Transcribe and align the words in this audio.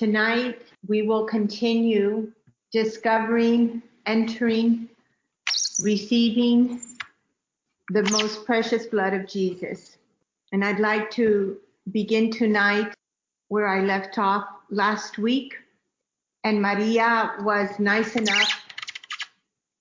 Tonight, 0.00 0.62
we 0.88 1.02
will 1.02 1.26
continue 1.26 2.32
discovering, 2.72 3.82
entering, 4.06 4.88
receiving 5.82 6.80
the 7.90 8.08
most 8.10 8.46
precious 8.46 8.86
blood 8.86 9.12
of 9.12 9.28
Jesus. 9.28 9.98
And 10.52 10.64
I'd 10.64 10.80
like 10.80 11.10
to 11.10 11.58
begin 11.92 12.30
tonight 12.30 12.94
where 13.48 13.68
I 13.68 13.82
left 13.82 14.16
off 14.16 14.46
last 14.70 15.18
week. 15.18 15.54
And 16.44 16.62
Maria 16.62 17.34
was 17.40 17.78
nice 17.78 18.16
enough 18.16 18.64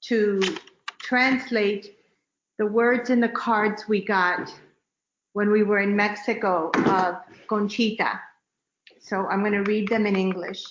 to 0.02 0.42
translate 0.98 1.98
the 2.58 2.66
words 2.66 3.10
in 3.10 3.22
the 3.22 3.30
cards 3.30 3.88
we 3.88 4.04
got 4.04 4.54
when 5.32 5.50
we 5.50 5.64
were 5.64 5.80
in 5.80 5.96
Mexico 5.96 6.72
of 6.88 7.16
Conchita. 7.48 8.20
So 9.00 9.28
I'm 9.28 9.40
going 9.40 9.54
to 9.54 9.64
read 9.64 9.88
them 9.88 10.06
in 10.06 10.16
English. 10.16 10.64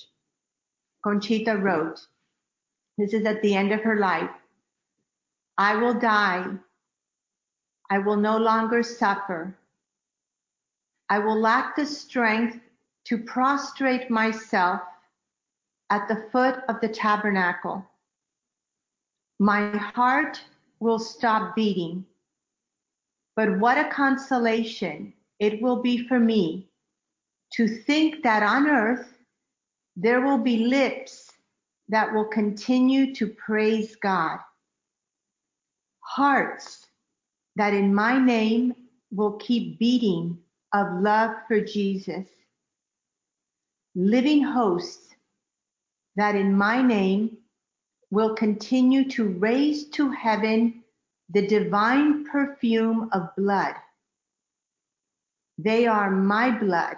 Conchita 1.02 1.56
wrote, 1.56 2.00
this 2.98 3.14
is 3.14 3.24
at 3.24 3.40
the 3.42 3.54
end 3.54 3.72
of 3.72 3.80
her 3.82 3.96
life. 3.96 4.30
I 5.56 5.76
will 5.76 5.94
die. 5.94 6.46
I 7.90 7.98
will 7.98 8.16
no 8.16 8.36
longer 8.36 8.82
suffer. 8.82 9.56
I 11.08 11.18
will 11.20 11.40
lack 11.40 11.74
the 11.74 11.86
strength 11.86 12.60
to 13.06 13.18
prostrate 13.18 14.10
myself 14.10 14.82
at 15.90 16.06
the 16.08 16.28
foot 16.30 16.60
of 16.68 16.80
the 16.80 16.88
tabernacle. 16.88 17.84
My 19.38 19.70
heart 19.70 20.44
will 20.80 20.98
stop 20.98 21.56
beating. 21.56 22.04
But 23.36 23.58
what 23.58 23.78
a 23.78 23.88
consolation 23.88 25.14
it 25.38 25.62
will 25.62 25.80
be 25.80 26.06
for 26.06 26.18
me 26.18 26.67
to 27.52 27.66
think 27.66 28.22
that 28.22 28.42
on 28.42 28.66
earth 28.68 29.18
there 29.96 30.20
will 30.20 30.38
be 30.38 30.66
lips 30.66 31.30
that 31.88 32.12
will 32.12 32.26
continue 32.26 33.14
to 33.14 33.28
praise 33.28 33.96
God, 33.96 34.38
hearts 36.00 36.86
that 37.56 37.74
in 37.74 37.94
my 37.94 38.18
name 38.18 38.74
will 39.10 39.32
keep 39.32 39.78
beating 39.78 40.38
of 40.74 40.86
love 41.00 41.34
for 41.48 41.60
Jesus, 41.60 42.26
living 43.94 44.42
hosts 44.42 45.14
that 46.16 46.34
in 46.34 46.54
my 46.54 46.82
name 46.82 47.38
will 48.10 48.34
continue 48.34 49.08
to 49.10 49.28
raise 49.28 49.88
to 49.90 50.10
heaven 50.10 50.82
the 51.30 51.46
divine 51.46 52.24
perfume 52.24 53.08
of 53.12 53.34
blood. 53.36 53.74
They 55.58 55.86
are 55.86 56.10
my 56.10 56.50
blood, 56.50 56.96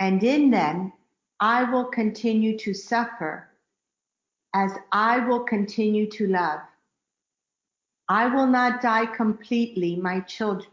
and 0.00 0.22
in 0.22 0.50
them 0.50 0.92
I 1.40 1.64
will 1.64 1.84
continue 1.84 2.58
to 2.58 2.74
suffer 2.74 3.48
as 4.54 4.72
I 4.92 5.18
will 5.18 5.40
continue 5.40 6.08
to 6.10 6.28
love. 6.28 6.60
I 8.08 8.26
will 8.26 8.46
not 8.46 8.82
die 8.82 9.06
completely, 9.06 9.96
my 9.96 10.20
children. 10.20 10.70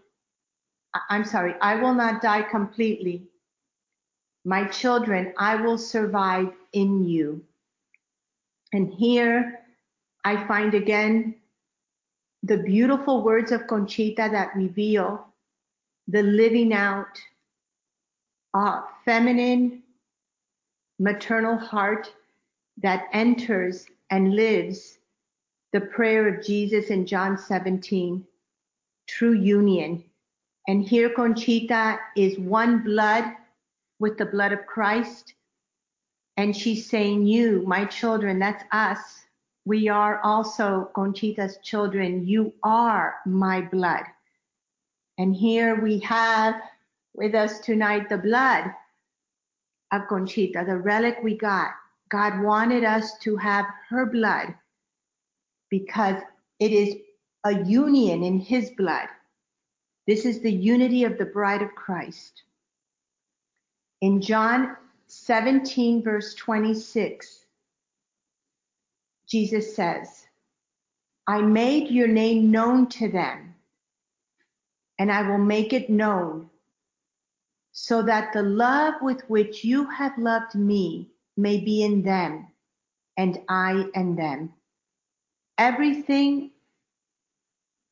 I'm 1.09 1.25
sorry, 1.25 1.55
I 1.61 1.75
will 1.75 1.93
not 1.93 2.21
die 2.21 2.43
completely. 2.43 3.23
My 4.43 4.65
children, 4.65 5.33
I 5.37 5.55
will 5.55 5.77
survive 5.77 6.51
in 6.73 7.03
you. 7.03 7.43
And 8.73 8.93
here 8.93 9.59
I 10.25 10.45
find 10.47 10.73
again 10.73 11.35
the 12.43 12.57
beautiful 12.57 13.23
words 13.23 13.51
of 13.51 13.67
Conchita 13.67 14.29
that 14.31 14.55
reveal 14.55 15.25
the 16.07 16.23
living 16.23 16.73
out 16.73 17.19
uh, 18.53 18.81
feminine 19.05 19.83
maternal 20.99 21.57
heart 21.57 22.13
that 22.77 23.07
enters 23.13 23.85
and 24.09 24.35
lives 24.35 24.97
the 25.73 25.81
prayer 25.81 26.27
of 26.27 26.45
Jesus 26.45 26.87
in 26.87 27.05
John 27.05 27.37
17, 27.37 28.25
true 29.07 29.33
union. 29.33 30.03
And 30.67 30.83
here 30.83 31.09
Conchita 31.09 31.99
is 32.15 32.37
one 32.37 32.83
blood 32.83 33.25
with 33.99 34.17
the 34.17 34.25
blood 34.25 34.51
of 34.51 34.65
Christ. 34.65 35.33
And 36.37 36.55
she's 36.55 36.89
saying, 36.89 37.25
You, 37.25 37.63
my 37.65 37.85
children, 37.85 38.39
that's 38.39 38.63
us. 38.71 38.99
We 39.65 39.89
are 39.89 40.19
also 40.21 40.89
Conchita's 40.95 41.57
children. 41.63 42.27
You 42.27 42.53
are 42.63 43.15
my 43.25 43.61
blood. 43.61 44.03
And 45.17 45.35
here 45.35 45.81
we 45.81 45.99
have 45.99 46.55
with 47.13 47.35
us 47.35 47.59
tonight 47.59 48.09
the 48.09 48.17
blood 48.17 48.71
of 49.91 50.07
Conchita, 50.07 50.63
the 50.65 50.77
relic 50.77 51.17
we 51.23 51.37
got. 51.37 51.71
God 52.09 52.41
wanted 52.41 52.83
us 52.83 53.17
to 53.19 53.37
have 53.37 53.65
her 53.89 54.05
blood 54.05 54.53
because 55.69 56.21
it 56.59 56.71
is 56.71 56.95
a 57.45 57.63
union 57.63 58.23
in 58.23 58.39
his 58.39 58.69
blood. 58.71 59.07
This 60.07 60.25
is 60.25 60.41
the 60.41 60.51
unity 60.51 61.03
of 61.03 61.17
the 61.17 61.25
bride 61.25 61.61
of 61.61 61.73
Christ. 61.75 62.43
In 64.01 64.21
John 64.21 64.75
17, 65.07 66.03
verse 66.03 66.33
26, 66.35 67.45
Jesus 69.27 69.75
says, 69.75 70.25
I 71.27 71.41
made 71.41 71.89
your 71.89 72.07
name 72.07 72.51
known 72.51 72.87
to 72.89 73.07
them, 73.07 73.55
and 74.99 75.11
I 75.11 75.29
will 75.29 75.37
make 75.37 75.71
it 75.71 75.89
known 75.89 76.50
so 77.71 78.01
that 78.03 78.33
the 78.33 78.41
love 78.41 78.95
with 79.01 79.21
which 79.29 79.63
you 79.63 79.89
have 79.89 80.17
loved 80.17 80.55
me 80.55 81.09
may 81.37 81.59
be 81.59 81.83
in 81.83 82.01
them 82.01 82.47
and 83.17 83.39
I 83.47 83.85
in 83.95 84.15
them. 84.15 84.53
Everything 85.57 86.51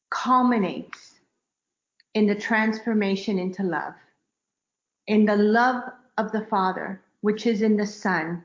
culminates 0.10 1.16
in 2.14 2.26
the 2.26 2.36
transformation 2.36 3.38
into 3.40 3.64
love, 3.64 3.94
in 5.08 5.26
the 5.26 5.36
love 5.36 5.84
of 6.18 6.32
the 6.32 6.46
Father, 6.46 7.02
which 7.22 7.46
is 7.46 7.62
in 7.62 7.78
the 7.78 7.86
Son. 7.86 8.44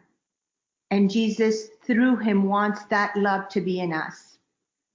And 0.90 1.10
Jesus, 1.10 1.68
through 1.84 2.16
him, 2.16 2.44
wants 2.44 2.84
that 2.84 3.16
love 3.16 3.48
to 3.48 3.60
be 3.60 3.80
in 3.80 3.92
us. 3.92 4.38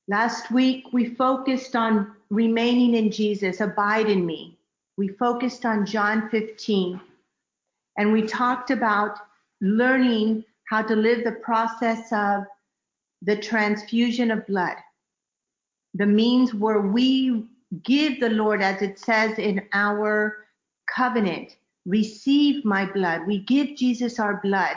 Last 0.07 0.51
week, 0.51 0.85
we 0.93 1.15
focused 1.15 1.75
on 1.75 2.15
remaining 2.29 2.93
in 2.95 3.11
Jesus, 3.11 3.59
abide 3.59 4.09
in 4.09 4.25
me 4.25 4.58
we 4.99 5.07
focused 5.07 5.65
on 5.65 5.85
John 5.85 6.29
15 6.29 6.99
and 7.97 8.11
we 8.11 8.21
talked 8.23 8.69
about 8.69 9.17
learning 9.61 10.43
how 10.67 10.81
to 10.81 10.93
live 10.93 11.23
the 11.23 11.39
process 11.41 12.11
of 12.11 12.43
the 13.21 13.37
transfusion 13.37 14.29
of 14.29 14.45
blood. 14.45 14.75
The 15.93 16.05
means 16.05 16.53
where 16.53 16.81
we 16.81 17.45
give 17.81 18.19
the 18.19 18.31
Lord, 18.31 18.61
as 18.61 18.81
it 18.81 18.99
says 18.99 19.39
in 19.39 19.61
our 19.71 20.45
covenant, 20.93 21.55
receive 21.85 22.65
my 22.65 22.83
blood. 22.83 23.25
We 23.25 23.39
give 23.39 23.77
Jesus 23.77 24.19
our 24.19 24.41
blood 24.43 24.75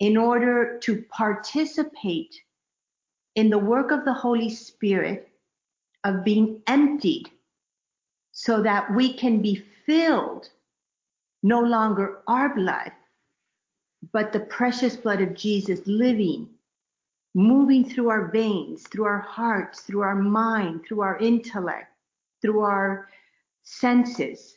in 0.00 0.18
order 0.18 0.78
to 0.80 1.02
participate 1.10 2.34
in 3.36 3.48
the 3.48 3.58
work 3.58 3.90
of 3.90 4.04
the 4.04 4.12
Holy 4.12 4.50
Spirit 4.50 5.30
of 6.04 6.24
being 6.24 6.60
emptied 6.66 7.30
so 8.42 8.62
that 8.62 8.90
we 8.94 9.12
can 9.12 9.42
be 9.42 9.62
filled 9.84 10.48
no 11.42 11.60
longer 11.60 12.22
our 12.26 12.54
blood, 12.54 12.90
but 14.12 14.32
the 14.32 14.40
precious 14.40 14.96
blood 14.96 15.20
of 15.20 15.34
Jesus 15.34 15.86
living, 15.86 16.48
moving 17.34 17.84
through 17.84 18.08
our 18.08 18.28
veins, 18.28 18.84
through 18.84 19.04
our 19.04 19.18
hearts, 19.18 19.82
through 19.82 20.00
our 20.00 20.14
mind, 20.14 20.82
through 20.86 21.02
our 21.02 21.18
intellect, 21.18 21.92
through 22.40 22.60
our 22.60 23.10
senses, 23.62 24.56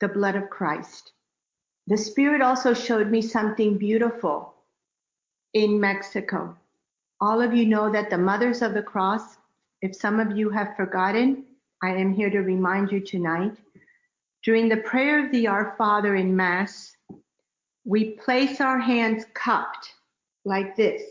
the 0.00 0.08
blood 0.08 0.34
of 0.34 0.48
Christ. 0.48 1.12
The 1.88 1.98
Spirit 1.98 2.40
also 2.40 2.72
showed 2.72 3.10
me 3.10 3.20
something 3.20 3.76
beautiful 3.76 4.54
in 5.52 5.78
Mexico. 5.78 6.56
All 7.20 7.42
of 7.42 7.52
you 7.52 7.66
know 7.66 7.92
that 7.92 8.08
the 8.08 8.16
Mothers 8.16 8.62
of 8.62 8.72
the 8.72 8.82
Cross, 8.82 9.36
if 9.82 9.94
some 9.94 10.18
of 10.18 10.34
you 10.34 10.48
have 10.48 10.76
forgotten, 10.78 11.44
I 11.82 11.90
am 11.90 12.14
here 12.14 12.30
to 12.30 12.38
remind 12.40 12.92
you 12.92 13.00
tonight. 13.00 13.56
During 14.44 14.68
the 14.68 14.76
prayer 14.78 15.24
of 15.24 15.32
the 15.32 15.48
Our 15.48 15.74
Father 15.76 16.14
in 16.14 16.34
Mass, 16.34 16.96
we 17.84 18.10
place 18.10 18.60
our 18.60 18.78
hands 18.78 19.24
cupped 19.34 19.94
like 20.44 20.76
this. 20.76 21.02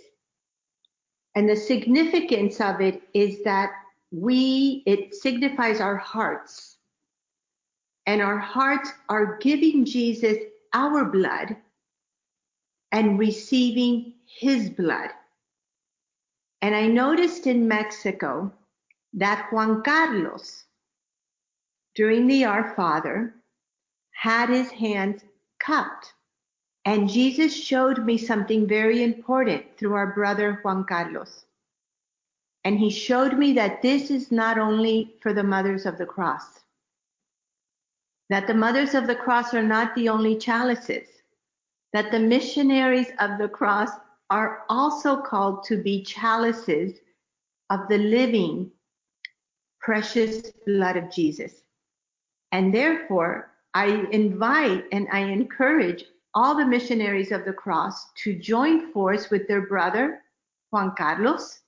And 1.35 1.49
the 1.49 1.57
significance 1.57 2.61
of 2.61 2.79
it 2.79 3.01
is 3.13 3.43
that 3.43 3.71
we, 4.11 4.83
it 4.85 5.13
signifies 5.13 5.81
our 5.81 5.97
hearts. 5.97 6.77
And 8.05 8.21
our 8.21 8.37
hearts 8.37 8.91
are 9.09 9.37
giving 9.39 9.83
Jesus 9.83 10.37
our 10.73 11.03
blood 11.03 11.57
and 12.93 13.19
receiving 13.19 14.13
his 14.25 14.69
blood. 14.69 15.09
And 16.61 16.75
I 16.75 16.87
noticed 16.87 17.45
in 17.47 17.67
Mexico 17.67 18.53
that 19.13 19.51
Juan 19.51 19.83
Carlos, 19.83 20.65
during 21.95 22.27
the 22.27 22.45
Our 22.45 22.73
Father, 22.75 23.35
had 24.13 24.49
his 24.49 24.71
hands 24.71 25.23
cupped 25.59 26.13
And 26.85 27.09
Jesus 27.09 27.53
showed 27.55 28.05
me 28.05 28.17
something 28.17 28.67
very 28.67 29.03
important 29.03 29.77
through 29.77 29.93
our 29.93 30.13
brother 30.13 30.59
Juan 30.63 30.85
Carlos. 30.85 31.45
And 32.63 32.79
he 32.79 32.89
showed 32.89 33.37
me 33.37 33.53
that 33.53 33.81
this 33.81 34.09
is 34.11 34.31
not 34.31 34.57
only 34.57 35.15
for 35.21 35.33
the 35.33 35.43
mothers 35.43 35.85
of 35.85 35.97
the 35.97 36.05
cross, 36.05 36.59
that 38.29 38.47
the 38.47 38.53
mothers 38.53 38.95
of 38.95 39.07
the 39.07 39.15
cross 39.15 39.53
are 39.53 39.63
not 39.63 39.93
the 39.95 40.09
only 40.09 40.37
chalices, 40.37 41.07
that 41.93 42.11
the 42.11 42.19
missionaries 42.19 43.09
of 43.19 43.37
the 43.37 43.49
cross 43.49 43.91
are 44.29 44.63
also 44.69 45.17
called 45.17 45.63
to 45.65 45.81
be 45.81 46.03
chalices 46.03 46.99
of 47.69 47.87
the 47.89 47.97
living, 47.97 48.71
precious 49.81 50.51
blood 50.65 50.97
of 50.97 51.11
Jesus. 51.11 51.63
And 52.51 52.73
therefore, 52.73 53.51
I 53.73 54.05
invite 54.11 54.85
and 54.91 55.07
I 55.11 55.19
encourage 55.19 56.05
all 56.33 56.55
the 56.55 56.65
missionaries 56.65 57.31
of 57.31 57.45
the 57.45 57.53
cross 57.53 58.11
to 58.23 58.37
join 58.37 58.91
force 58.91 59.29
with 59.29 59.47
their 59.47 59.67
brother, 59.67 60.21
Juan 60.71 60.93
Carlos, 60.97 61.59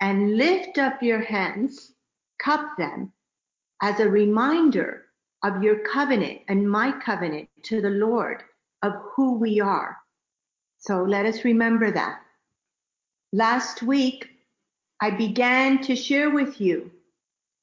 and 0.00 0.36
lift 0.36 0.78
up 0.78 1.02
your 1.02 1.20
hands, 1.20 1.92
cup 2.38 2.76
them 2.76 3.12
as 3.82 4.00
a 4.00 4.08
reminder 4.08 5.04
of 5.44 5.62
your 5.62 5.80
covenant 5.80 6.40
and 6.48 6.68
my 6.68 6.92
covenant 7.00 7.48
to 7.64 7.80
the 7.80 7.90
Lord 7.90 8.42
of 8.82 8.92
who 9.14 9.34
we 9.34 9.60
are. 9.60 9.96
So 10.78 11.02
let 11.02 11.26
us 11.26 11.44
remember 11.44 11.90
that. 11.90 12.20
Last 13.32 13.82
week, 13.82 14.28
I 15.00 15.10
began 15.10 15.80
to 15.82 15.94
share 15.94 16.30
with 16.30 16.60
you 16.60 16.90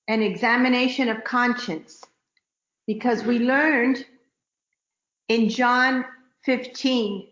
an 0.08 0.22
examination 0.22 1.10
of 1.10 1.24
conscience 1.24 2.04
because 2.88 3.24
we 3.24 3.40
learned 3.40 4.06
in 5.30 5.50
John 5.50 6.06
15 6.44 7.28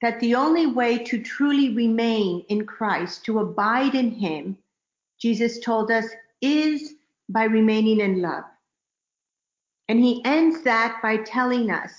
that 0.00 0.20
the 0.20 0.34
only 0.34 0.66
way 0.66 0.98
to 1.04 1.22
truly 1.22 1.74
remain 1.74 2.44
in 2.48 2.64
Christ, 2.64 3.24
to 3.26 3.40
abide 3.40 3.94
in 3.94 4.12
Him, 4.12 4.56
Jesus 5.18 5.58
told 5.58 5.90
us, 5.90 6.06
is 6.40 6.94
by 7.28 7.44
remaining 7.44 8.00
in 8.00 8.22
love. 8.22 8.44
And 9.88 9.98
He 9.98 10.22
ends 10.24 10.62
that 10.62 11.00
by 11.02 11.18
telling 11.18 11.70
us, 11.70 11.92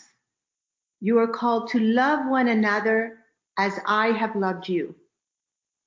You 1.01 1.19
are 1.19 1.27
called 1.27 1.69
to 1.71 1.79
love 1.79 2.27
one 2.27 2.47
another 2.47 3.19
as 3.57 3.79
I 3.85 4.07
have 4.07 4.35
loved 4.35 4.69
you. 4.69 4.95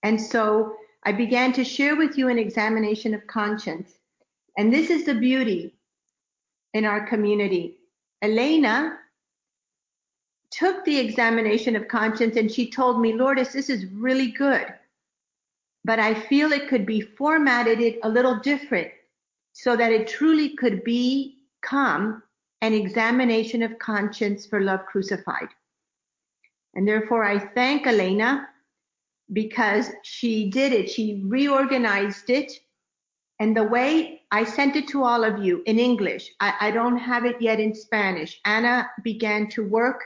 And 0.02 0.20
so 0.20 0.76
I 1.04 1.12
began 1.12 1.52
to 1.54 1.64
share 1.64 1.96
with 1.96 2.19
you 2.19 2.28
an 2.28 2.38
examination 2.38 3.14
of 3.14 3.26
conscience. 3.26 3.94
And 4.56 4.72
this 4.72 4.90
is 4.90 5.04
the 5.04 5.14
beauty 5.14 5.75
in 6.75 6.84
our 6.84 7.06
community. 7.06 7.78
Elena 8.22 8.99
took 10.50 10.84
the 10.84 10.99
examination 10.99 11.75
of 11.76 11.88
conscience 11.88 12.37
and 12.37 12.50
she 12.50 12.70
told 12.70 13.00
me, 13.00 13.14
Lourdes, 13.14 13.52
this 13.52 13.70
is 13.70 13.87
really 13.87 14.31
good, 14.31 14.66
but 15.84 15.99
I 15.99 16.14
feel 16.14 16.52
it 16.52 16.69
could 16.69 16.84
be 16.84 17.00
formatted 17.00 17.96
a 18.02 18.08
little 18.08 18.38
different 18.40 18.88
so 19.54 19.76
that 19.76 19.93
it 19.93 20.06
truly 20.08 20.50
could 20.50 20.84
become 20.84 22.22
an 22.60 22.72
examination 22.75 23.62
of 23.62 23.78
conscience 23.78 24.46
for 24.46 24.60
love 24.60 24.84
crucified. 24.87 25.48
And 26.75 26.87
therefore, 26.87 27.25
I 27.25 27.38
thank 27.38 27.87
Elena 27.87 28.48
because 29.32 29.90
she 30.02 30.50
did 30.50 30.72
it. 30.72 30.90
She 30.90 31.22
reorganized 31.26 32.31
it. 32.31 32.52
And 33.43 33.56
the 33.56 33.65
way 33.65 34.23
I 34.31 34.44
sent 34.44 34.77
it 34.77 34.87
to 34.91 35.03
all 35.03 35.25
of 35.25 35.44
you 35.44 35.65
in 35.67 35.81
English, 35.81 36.31
I, 36.39 36.55
I 36.61 36.71
don't 36.71 36.97
have 36.97 37.25
it 37.25 37.43
yet 37.43 37.59
in 37.59 37.75
Spanish. 37.75 38.41
Anna 38.44 38.89
began 39.03 39.49
to 39.49 39.69
work 39.69 40.00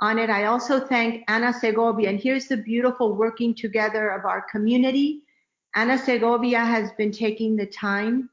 on 0.00 0.18
it. 0.18 0.30
I 0.30 0.46
also 0.46 0.80
thank 0.80 1.22
Ana 1.28 1.52
Segovia. 1.52 2.08
And 2.08 2.18
here's 2.18 2.48
the 2.48 2.56
beautiful 2.56 3.16
working 3.16 3.54
together 3.54 4.08
of 4.08 4.24
our 4.24 4.46
community. 4.50 5.24
Ana 5.74 5.98
Segovia 5.98 6.60
has 6.60 6.90
been 6.92 7.12
taking 7.12 7.54
the 7.54 7.66
time 7.66 8.30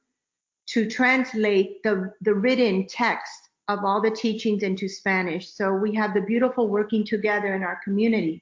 to 0.67 0.89
translate 0.89 1.83
the, 1.83 2.13
the 2.21 2.33
written 2.33 2.87
text 2.87 3.49
of 3.67 3.83
all 3.83 3.99
the 3.99 4.11
teachings 4.11 4.63
into 4.63 4.87
Spanish. 4.87 5.49
So 5.49 5.73
we 5.73 5.93
have 5.95 6.13
the 6.13 6.21
beautiful 6.21 6.69
working 6.69 7.05
together 7.05 7.53
in 7.53 7.63
our 7.63 7.81
community. 7.83 8.41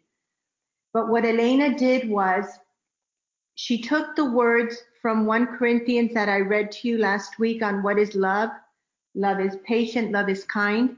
But 0.93 1.09
what 1.09 1.25
Elena 1.25 1.75
did 1.75 2.07
was 2.07 2.45
she 3.55 3.81
took 3.81 4.15
the 4.15 4.29
words 4.29 4.77
from 5.05 5.27
1 5.27 5.57
Corinthians 5.57 6.15
that 6.15 6.29
I 6.29 6.39
read 6.39 6.71
to 6.71 6.87
you 6.87 6.97
last 6.97 7.37
week 7.37 7.61
on 7.61 7.83
what 7.83 7.99
is 7.99 8.15
love. 8.15 8.49
Love 9.13 9.39
is 9.39 9.55
patient, 9.63 10.11
love 10.11 10.29
is 10.29 10.43
kind. 10.45 10.97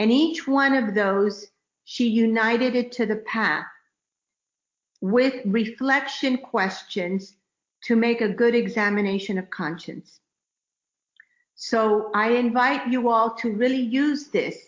And 0.00 0.10
each 0.10 0.48
one 0.48 0.74
of 0.74 0.92
those 0.92 1.46
she 1.84 2.08
united 2.08 2.74
it 2.74 2.90
to 2.90 3.06
the 3.06 3.22
path 3.32 3.66
with 5.00 5.34
reflection 5.44 6.38
questions 6.38 7.36
to 7.84 7.94
make 7.94 8.22
a 8.22 8.28
good 8.28 8.56
examination 8.56 9.38
of 9.38 9.48
conscience. 9.50 10.18
So 11.54 12.10
I 12.12 12.30
invite 12.30 12.88
you 12.88 13.08
all 13.08 13.36
to 13.36 13.52
really 13.52 13.86
use 14.02 14.30
this 14.30 14.58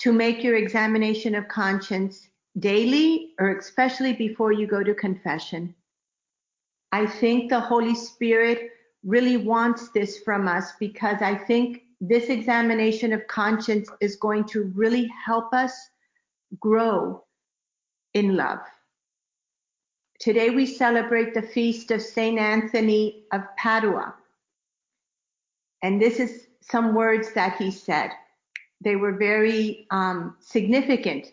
to 0.00 0.12
make 0.12 0.42
your 0.42 0.56
examination 0.56 1.36
of 1.36 1.46
conscience 1.46 2.26
daily 2.58 3.30
or 3.38 3.56
especially 3.58 4.12
before 4.12 4.50
you 4.50 4.66
go 4.66 4.82
to 4.82 4.92
confession. 4.92 5.72
I 6.94 7.06
think 7.06 7.50
the 7.50 7.58
Holy 7.58 7.96
Spirit 7.96 8.70
really 9.02 9.36
wants 9.36 9.88
this 9.88 10.20
from 10.20 10.46
us 10.46 10.74
because 10.78 11.22
I 11.22 11.34
think 11.34 11.82
this 12.00 12.28
examination 12.28 13.12
of 13.12 13.26
conscience 13.26 13.88
is 14.00 14.14
going 14.14 14.44
to 14.50 14.70
really 14.76 15.10
help 15.26 15.52
us 15.52 15.72
grow 16.60 17.24
in 18.12 18.36
love. 18.36 18.60
Today 20.20 20.50
we 20.50 20.66
celebrate 20.66 21.34
the 21.34 21.42
feast 21.42 21.90
of 21.90 22.00
St. 22.00 22.38
Anthony 22.38 23.24
of 23.32 23.40
Padua. 23.58 24.14
And 25.82 26.00
this 26.00 26.20
is 26.20 26.46
some 26.60 26.94
words 26.94 27.32
that 27.32 27.56
he 27.56 27.72
said. 27.72 28.12
They 28.84 28.94
were 28.94 29.16
very 29.16 29.88
um, 29.90 30.36
significant 30.38 31.32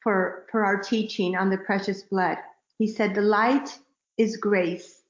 for, 0.00 0.46
for 0.50 0.64
our 0.64 0.80
teaching 0.80 1.36
on 1.36 1.50
the 1.50 1.58
precious 1.58 2.02
blood. 2.02 2.38
He 2.78 2.86
said, 2.86 3.14
The 3.14 3.20
light 3.20 3.78
is 4.16 4.38
grace, 4.38 5.01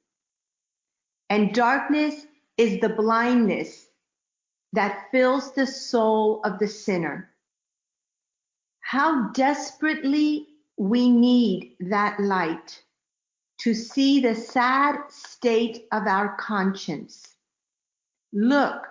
and 1.32 1.54
darkness 1.54 2.26
is 2.58 2.78
the 2.80 2.90
blindness 2.90 3.86
that 4.74 5.10
fills 5.10 5.54
the 5.54 5.66
soul 5.66 6.42
of 6.44 6.58
the 6.58 6.68
sinner. 6.68 7.30
How 8.80 9.30
desperately 9.30 10.48
we 10.76 11.08
need 11.08 11.74
that 11.80 12.20
light 12.20 12.82
to 13.60 13.72
see 13.72 14.20
the 14.20 14.34
sad 14.34 14.96
state 15.08 15.86
of 15.90 16.06
our 16.06 16.36
conscience. 16.36 17.26
Look, 18.34 18.86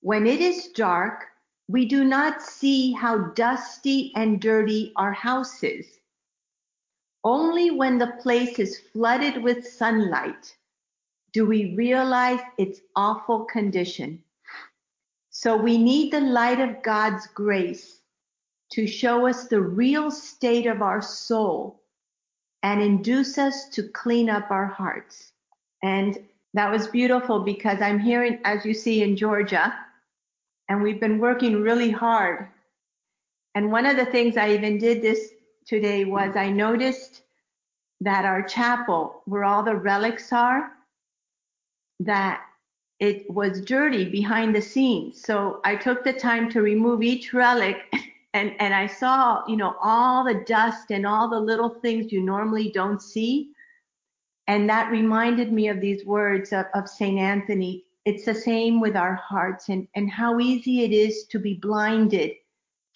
when 0.00 0.26
it 0.26 0.40
is 0.40 0.68
dark, 0.68 1.26
we 1.68 1.84
do 1.84 2.04
not 2.04 2.40
see 2.40 2.92
how 2.92 3.18
dusty 3.34 4.14
and 4.16 4.40
dirty 4.40 4.94
our 4.96 5.12
house 5.12 5.62
is. 5.62 5.86
Only 7.22 7.70
when 7.70 7.98
the 7.98 8.14
place 8.22 8.58
is 8.58 8.80
flooded 8.94 9.42
with 9.42 9.68
sunlight 9.68 10.56
do 11.36 11.44
we 11.44 11.74
realize 11.74 12.40
its 12.56 12.80
awful 12.96 13.44
condition. 13.44 14.18
So 15.28 15.54
we 15.54 15.76
need 15.76 16.10
the 16.10 16.20
light 16.22 16.60
of 16.60 16.82
God's 16.82 17.26
grace 17.26 18.00
to 18.72 18.86
show 18.86 19.26
us 19.26 19.46
the 19.46 19.60
real 19.60 20.10
state 20.10 20.66
of 20.66 20.80
our 20.80 21.02
soul 21.02 21.82
and 22.62 22.80
induce 22.80 23.36
us 23.36 23.68
to 23.72 23.82
clean 23.82 24.30
up 24.30 24.50
our 24.50 24.64
hearts. 24.64 25.32
And 25.82 26.16
that 26.54 26.70
was 26.70 26.88
beautiful 26.88 27.40
because 27.40 27.82
I'm 27.82 28.00
here, 28.00 28.24
in, 28.24 28.40
as 28.44 28.64
you 28.64 28.72
see, 28.72 29.02
in 29.02 29.14
Georgia, 29.14 29.74
and 30.70 30.82
we've 30.82 31.00
been 31.00 31.18
working 31.18 31.60
really 31.60 31.90
hard. 31.90 32.48
And 33.54 33.70
one 33.70 33.84
of 33.84 33.98
the 33.98 34.06
things 34.06 34.38
I 34.38 34.54
even 34.54 34.78
did 34.78 35.02
this 35.02 35.32
today 35.66 36.06
was 36.06 36.34
I 36.34 36.48
noticed 36.48 37.24
that 38.00 38.24
our 38.24 38.42
chapel, 38.42 39.20
where 39.26 39.44
all 39.44 39.62
the 39.62 39.76
relics 39.76 40.32
are, 40.32 40.72
that 42.00 42.42
it 42.98 43.30
was 43.30 43.60
dirty 43.60 44.04
behind 44.06 44.54
the 44.54 44.62
scenes. 44.62 45.22
So 45.22 45.60
I 45.64 45.76
took 45.76 46.02
the 46.02 46.12
time 46.12 46.50
to 46.50 46.62
remove 46.62 47.02
each 47.02 47.34
relic 47.34 47.78
and, 48.34 48.54
and 48.58 48.74
I 48.74 48.86
saw, 48.86 49.46
you 49.46 49.56
know, 49.56 49.76
all 49.82 50.24
the 50.24 50.42
dust 50.46 50.90
and 50.90 51.06
all 51.06 51.28
the 51.28 51.40
little 51.40 51.70
things 51.70 52.12
you 52.12 52.22
normally 52.22 52.70
don't 52.70 53.02
see. 53.02 53.50
And 54.46 54.68
that 54.70 54.90
reminded 54.90 55.52
me 55.52 55.68
of 55.68 55.80
these 55.80 56.04
words 56.04 56.52
of, 56.52 56.66
of 56.74 56.88
St. 56.88 57.18
Anthony. 57.18 57.84
It's 58.04 58.24
the 58.24 58.34
same 58.34 58.80
with 58.80 58.96
our 58.96 59.14
hearts 59.14 59.68
and, 59.68 59.88
and 59.96 60.10
how 60.10 60.38
easy 60.38 60.84
it 60.84 60.92
is 60.92 61.24
to 61.30 61.38
be 61.38 61.54
blinded 61.54 62.32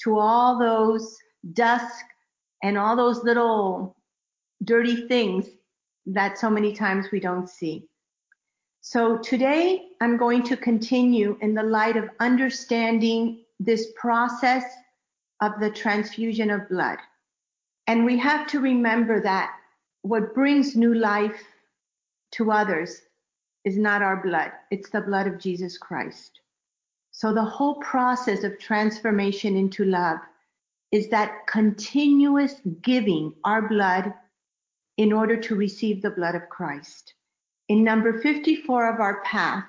to 0.05 0.19
all 0.19 0.59
those 0.59 1.19
dust 1.53 2.05
and 2.63 2.79
all 2.79 2.95
those 2.95 3.25
little 3.25 3.97
dirty 4.65 5.09
things 5.09 5.47
that 6.07 6.39
so 6.39 6.49
many 6.49 6.73
times 6.73 7.07
we 7.11 7.21
don't 7.21 7.49
see. 7.49 7.89
So 8.83 9.19
today 9.19 9.89
I'm 10.01 10.17
going 10.17 10.43
to 10.45 10.57
continue 10.57 11.37
in 11.43 11.53
the 11.53 11.63
light 11.63 11.99
of 11.99 12.09
understanding 12.19 13.45
this 13.59 13.93
process 13.95 14.65
of 15.43 15.61
the 15.61 15.71
transfusion 15.71 16.51
of 16.51 16.69
blood. 16.71 16.99
And 17.87 18.07
we 18.07 18.17
have 18.19 18.47
to 18.49 18.61
remember 18.61 19.21
that 19.21 19.55
what 20.01 20.35
brings 20.35 20.77
new 20.77 20.95
life 20.95 21.43
to 22.33 22.53
others 22.53 23.03
is 23.65 23.77
not 23.77 24.01
our 24.01 24.23
blood, 24.23 24.53
it's 24.71 24.89
the 24.89 25.03
blood 25.03 25.27
of 25.27 25.39
Jesus 25.39 25.77
Christ. 25.77 26.41
So 27.11 27.35
the 27.35 27.45
whole 27.45 27.75
process 27.75 28.45
of 28.45 28.59
transformation 28.59 29.57
into 29.57 29.85
love 29.85 30.21
is 30.91 31.09
that 31.09 31.47
continuous 31.47 32.55
giving 32.81 33.35
our 33.45 33.69
blood 33.69 34.15
in 34.97 35.13
order 35.13 35.37
to 35.37 35.55
receive 35.55 36.01
the 36.01 36.11
blood 36.11 36.35
of 36.35 36.49
Christ. 36.49 37.13
In 37.71 37.85
number 37.85 38.21
54 38.21 38.95
of 38.95 39.01
our 39.01 39.21
path, 39.21 39.65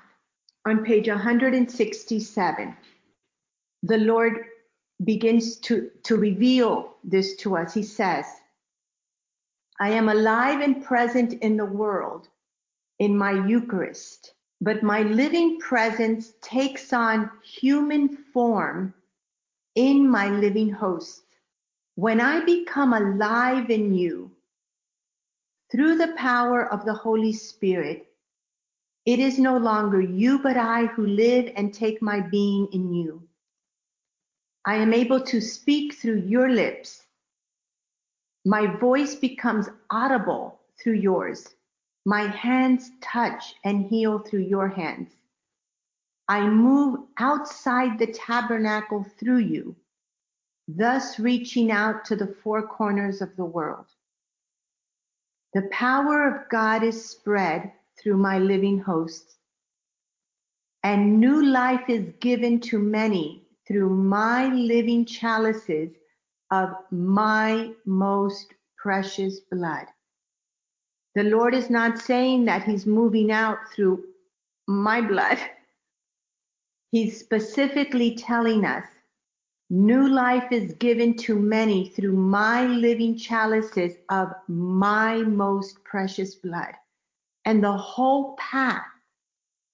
on 0.66 0.84
page 0.84 1.06
167, 1.06 2.76
the 3.84 3.98
Lord 3.98 4.44
begins 5.04 5.58
to, 5.58 5.88
to 6.02 6.16
reveal 6.16 6.96
this 7.04 7.36
to 7.36 7.56
us. 7.56 7.72
He 7.72 7.84
says, 7.84 8.26
I 9.78 9.90
am 9.90 10.08
alive 10.08 10.62
and 10.62 10.84
present 10.84 11.34
in 11.34 11.56
the 11.56 11.64
world 11.64 12.26
in 12.98 13.16
my 13.16 13.46
Eucharist, 13.46 14.34
but 14.60 14.82
my 14.82 15.02
living 15.02 15.60
presence 15.60 16.32
takes 16.42 16.92
on 16.92 17.30
human 17.44 18.08
form 18.32 18.94
in 19.76 20.10
my 20.10 20.28
living 20.28 20.72
hosts. 20.72 21.22
When 21.94 22.20
I 22.20 22.44
become 22.44 22.94
alive 22.94 23.70
in 23.70 23.94
you 23.94 24.31
through 25.72 25.96
the 25.96 26.14
power 26.18 26.70
of 26.70 26.84
the 26.84 26.92
Holy 26.92 27.32
Spirit, 27.32 28.06
it 29.06 29.18
is 29.18 29.38
no 29.38 29.56
longer 29.56 30.02
you 30.02 30.38
but 30.38 30.58
I 30.58 30.84
who 30.84 31.06
live 31.06 31.50
and 31.56 31.72
take 31.72 32.02
my 32.02 32.20
being 32.20 32.68
in 32.72 32.92
you. 32.92 33.26
I 34.66 34.76
am 34.76 34.92
able 34.92 35.22
to 35.22 35.40
speak 35.40 35.94
through 35.94 36.20
your 36.26 36.50
lips. 36.50 37.06
My 38.44 38.66
voice 38.66 39.14
becomes 39.14 39.70
audible 39.88 40.60
through 40.78 40.94
yours. 40.94 41.48
My 42.04 42.24
hands 42.28 42.90
touch 43.00 43.54
and 43.64 43.86
heal 43.86 44.18
through 44.18 44.42
your 44.42 44.68
hands. 44.68 45.10
I 46.28 46.46
move 46.46 47.00
outside 47.16 47.98
the 47.98 48.08
tabernacle 48.08 49.06
through 49.18 49.38
you, 49.38 49.74
thus 50.68 51.18
reaching 51.18 51.70
out 51.70 52.04
to 52.06 52.16
the 52.16 52.26
four 52.42 52.66
corners 52.66 53.22
of 53.22 53.34
the 53.36 53.44
world. 53.44 53.86
The 55.54 55.68
power 55.70 56.26
of 56.28 56.48
God 56.48 56.82
is 56.82 57.10
spread 57.10 57.72
through 58.00 58.16
my 58.16 58.38
living 58.38 58.78
hosts, 58.78 59.36
and 60.82 61.20
new 61.20 61.44
life 61.44 61.88
is 61.88 62.12
given 62.20 62.60
to 62.60 62.78
many 62.78 63.46
through 63.68 63.90
my 63.90 64.48
living 64.48 65.04
chalices 65.04 65.90
of 66.50 66.70
my 66.90 67.72
most 67.84 68.54
precious 68.78 69.40
blood. 69.50 69.86
The 71.14 71.24
Lord 71.24 71.54
is 71.54 71.70
not 71.70 71.98
saying 71.98 72.46
that 72.46 72.64
He's 72.64 72.86
moving 72.86 73.30
out 73.30 73.58
through 73.74 74.04
my 74.66 75.00
blood. 75.00 75.38
He's 76.90 77.20
specifically 77.20 78.16
telling 78.16 78.64
us 78.64 78.84
new 79.72 80.06
life 80.06 80.52
is 80.52 80.74
given 80.74 81.16
to 81.16 81.34
many 81.34 81.88
through 81.88 82.12
my 82.12 82.66
living 82.66 83.16
chalices 83.16 83.94
of 84.10 84.30
my 84.46 85.16
most 85.22 85.82
precious 85.82 86.34
blood. 86.34 86.74
And 87.46 87.64
the 87.64 87.72
whole 87.72 88.36
path 88.36 88.84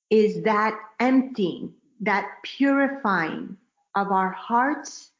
is 0.08 0.44
that 0.44 0.78
emptying, 1.00 1.74
that 2.00 2.30
purifying 2.44 3.56
of 3.96 4.12
our 4.12 4.30
hearts 4.30 5.10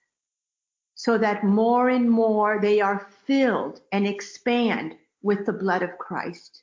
so 0.94 1.18
that 1.18 1.42
more 1.42 1.88
and 1.88 2.08
more 2.08 2.60
they 2.60 2.80
are 2.80 3.08
filled 3.26 3.80
and 3.90 4.06
expand 4.06 4.94
with 5.22 5.44
the 5.44 5.52
blood 5.52 5.82
of 5.82 5.98
Christ. 5.98 6.62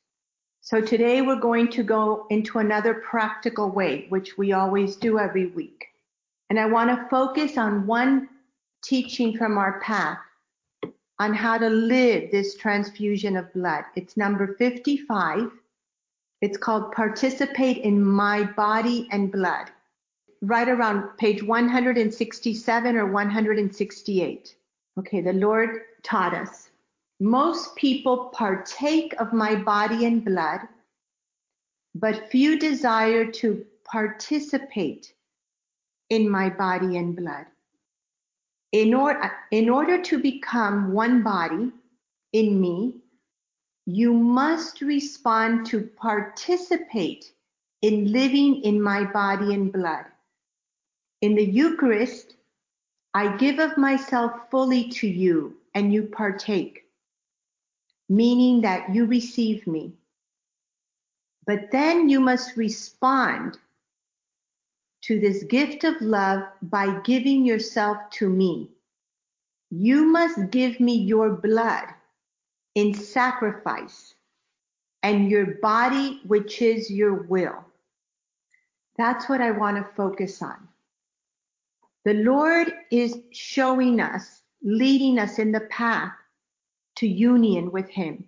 So 0.62 0.80
today 0.80 1.20
we're 1.20 1.38
going 1.38 1.70
to 1.72 1.82
go 1.82 2.26
into 2.30 2.60
another 2.60 2.94
practical 2.94 3.70
way, 3.70 4.06
which 4.08 4.38
we 4.38 4.52
always 4.52 4.96
do 4.96 5.18
every 5.18 5.48
week. 5.48 5.84
And 6.50 6.58
I 6.60 6.66
want 6.66 6.90
to 6.90 7.08
focus 7.08 7.58
on 7.58 7.86
one 7.86 8.28
teaching 8.82 9.36
from 9.36 9.58
our 9.58 9.80
path 9.80 10.18
on 11.18 11.34
how 11.34 11.58
to 11.58 11.68
live 11.68 12.30
this 12.30 12.56
transfusion 12.56 13.36
of 13.36 13.52
blood. 13.52 13.84
It's 13.96 14.16
number 14.16 14.54
55. 14.54 15.50
It's 16.42 16.58
called 16.58 16.92
Participate 16.92 17.78
in 17.78 18.04
My 18.04 18.44
Body 18.44 19.08
and 19.10 19.32
Blood 19.32 19.70
right 20.42 20.68
around 20.68 21.16
page 21.16 21.42
167 21.42 22.96
or 22.96 23.06
168. 23.10 24.54
Okay, 24.98 25.20
the 25.20 25.32
Lord 25.32 25.80
taught 26.02 26.34
us. 26.34 26.70
Most 27.18 27.74
people 27.76 28.26
partake 28.26 29.14
of 29.18 29.32
my 29.32 29.56
body 29.56 30.04
and 30.04 30.24
blood, 30.24 30.60
but 31.94 32.30
few 32.30 32.58
desire 32.58 33.30
to 33.32 33.64
participate 33.84 35.14
in 36.10 36.28
my 36.28 36.48
body 36.48 36.96
and 36.96 37.16
blood. 37.16 37.46
In, 38.72 38.94
or, 38.94 39.32
in 39.50 39.68
order 39.68 40.02
to 40.02 40.18
become 40.18 40.92
one 40.92 41.22
body 41.22 41.72
in 42.32 42.60
me, 42.60 42.94
you 43.86 44.12
must 44.12 44.80
respond 44.80 45.66
to 45.66 45.82
participate 45.96 47.32
in 47.82 48.12
living 48.12 48.62
in 48.62 48.82
my 48.82 49.04
body 49.04 49.54
and 49.54 49.72
blood. 49.72 50.04
In 51.22 51.34
the 51.34 51.44
Eucharist, 51.44 52.34
I 53.14 53.36
give 53.36 53.58
of 53.58 53.78
myself 53.78 54.32
fully 54.50 54.88
to 54.90 55.06
you 55.06 55.56
and 55.74 55.92
you 55.92 56.02
partake, 56.02 56.84
meaning 58.08 58.60
that 58.62 58.94
you 58.94 59.06
receive 59.06 59.66
me. 59.66 59.92
But 61.46 61.70
then 61.70 62.08
you 62.08 62.20
must 62.20 62.56
respond 62.56 63.58
to 65.06 65.20
this 65.20 65.44
gift 65.44 65.84
of 65.84 66.00
love 66.00 66.42
by 66.62 66.98
giving 67.00 67.44
yourself 67.44 67.98
to 68.10 68.28
me. 68.28 68.70
You 69.70 70.06
must 70.06 70.50
give 70.50 70.80
me 70.80 70.96
your 70.96 71.30
blood 71.30 71.86
in 72.74 72.92
sacrifice 72.92 74.14
and 75.04 75.30
your 75.30 75.58
body, 75.62 76.20
which 76.26 76.60
is 76.60 76.90
your 76.90 77.22
will. 77.22 77.64
That's 78.98 79.28
what 79.28 79.40
I 79.40 79.52
want 79.52 79.76
to 79.76 79.94
focus 79.94 80.42
on. 80.42 80.68
The 82.04 82.14
Lord 82.14 82.72
is 82.90 83.16
showing 83.30 84.00
us, 84.00 84.42
leading 84.62 85.20
us 85.20 85.38
in 85.38 85.52
the 85.52 85.68
path 85.70 86.12
to 86.96 87.06
union 87.06 87.70
with 87.70 87.88
Him. 87.88 88.24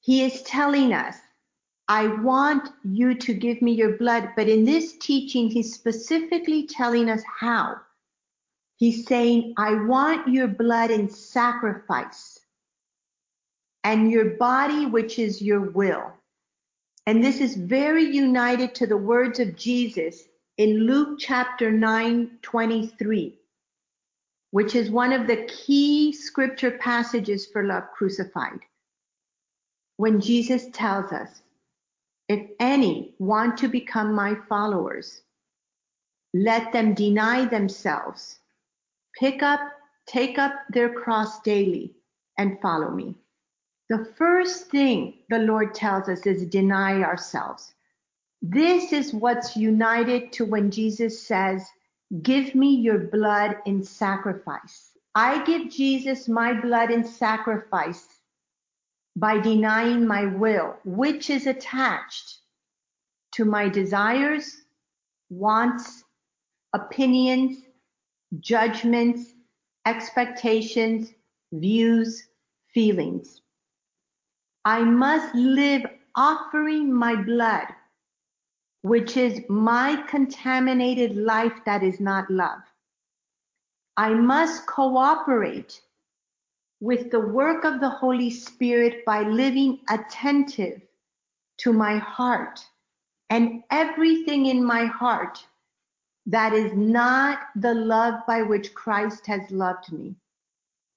He 0.00 0.22
is 0.22 0.42
telling 0.42 0.92
us, 0.92 1.16
I 1.90 2.06
want 2.06 2.68
you 2.84 3.16
to 3.16 3.34
give 3.34 3.60
me 3.60 3.72
your 3.72 3.98
blood. 3.98 4.28
But 4.36 4.48
in 4.48 4.64
this 4.64 4.96
teaching, 4.98 5.50
He's 5.50 5.74
specifically 5.74 6.68
telling 6.68 7.10
us 7.10 7.20
how. 7.40 7.78
He's 8.76 9.08
saying, 9.08 9.54
I 9.58 9.74
want 9.74 10.28
your 10.28 10.46
blood 10.46 10.92
in 10.92 11.10
sacrifice 11.10 12.38
and 13.82 14.08
your 14.08 14.36
body, 14.36 14.86
which 14.86 15.18
is 15.18 15.42
your 15.42 15.72
will. 15.72 16.12
And 17.06 17.24
this 17.24 17.40
is 17.40 17.56
very 17.56 18.04
united 18.04 18.72
to 18.76 18.86
the 18.86 18.96
words 18.96 19.40
of 19.40 19.56
Jesus 19.56 20.28
in 20.58 20.86
Luke 20.86 21.18
chapter 21.18 21.72
9, 21.72 22.38
23, 22.40 23.36
which 24.52 24.76
is 24.76 24.92
one 24.92 25.12
of 25.12 25.26
the 25.26 25.44
key 25.46 26.12
scripture 26.12 26.78
passages 26.78 27.46
for 27.46 27.64
love 27.64 27.84
crucified, 27.96 28.60
when 29.96 30.20
Jesus 30.20 30.68
tells 30.72 31.10
us, 31.10 31.42
if 32.30 32.48
any 32.60 33.12
want 33.18 33.58
to 33.58 33.66
become 33.66 34.14
my 34.14 34.36
followers, 34.48 35.22
let 36.32 36.72
them 36.72 36.94
deny 36.94 37.44
themselves, 37.44 38.38
pick 39.18 39.42
up, 39.42 39.58
take 40.06 40.38
up 40.38 40.52
their 40.68 40.92
cross 40.92 41.40
daily, 41.40 41.92
and 42.38 42.60
follow 42.60 42.92
me. 42.92 43.16
The 43.88 44.04
first 44.16 44.70
thing 44.70 45.14
the 45.28 45.40
Lord 45.40 45.74
tells 45.74 46.08
us 46.08 46.24
is 46.24 46.46
deny 46.46 47.02
ourselves. 47.02 47.74
This 48.40 48.92
is 48.92 49.12
what's 49.12 49.56
united 49.56 50.32
to 50.34 50.44
when 50.44 50.70
Jesus 50.70 51.20
says, 51.20 51.66
Give 52.22 52.54
me 52.54 52.76
your 52.76 52.98
blood 52.98 53.56
in 53.66 53.82
sacrifice. 53.82 54.92
I 55.16 55.42
give 55.42 55.68
Jesus 55.68 56.28
my 56.28 56.52
blood 56.52 56.92
in 56.92 57.02
sacrifice 57.02 58.19
by 59.16 59.38
denying 59.38 60.06
my 60.06 60.26
will, 60.26 60.76
which 60.84 61.30
is 61.30 61.46
attached 61.46 62.38
to 63.32 63.44
my 63.44 63.68
desires, 63.68 64.62
wants, 65.28 66.04
opinions, 66.72 67.58
judgments, 68.40 69.34
expectations, 69.86 71.12
views, 71.52 72.28
feelings. 72.74 73.42
I 74.64 74.82
must 74.82 75.34
live 75.34 75.82
offering 76.14 76.92
my 76.92 77.16
blood 77.16 77.66
which 78.82 79.16
is 79.16 79.42
my 79.48 80.02
contaminated 80.08 81.16
life 81.16 81.64
that 81.66 81.82
is 81.82 82.00
not 82.00 82.30
love. 82.30 82.60
I 83.96 84.14
must 84.14 84.66
cooperate 84.66 85.80
with 86.80 87.10
the 87.10 87.20
work 87.20 87.64
of 87.64 87.80
the 87.80 87.88
Holy 87.88 88.30
Spirit 88.30 89.04
by 89.04 89.22
living 89.22 89.80
attentive 89.88 90.80
to 91.58 91.72
my 91.72 91.98
heart 91.98 92.64
and 93.28 93.62
everything 93.70 94.46
in 94.46 94.64
my 94.64 94.86
heart 94.86 95.46
that 96.26 96.52
is 96.52 96.72
not 96.74 97.40
the 97.56 97.74
love 97.74 98.20
by 98.26 98.42
which 98.42 98.74
Christ 98.74 99.26
has 99.26 99.50
loved 99.50 99.92
me. 99.92 100.16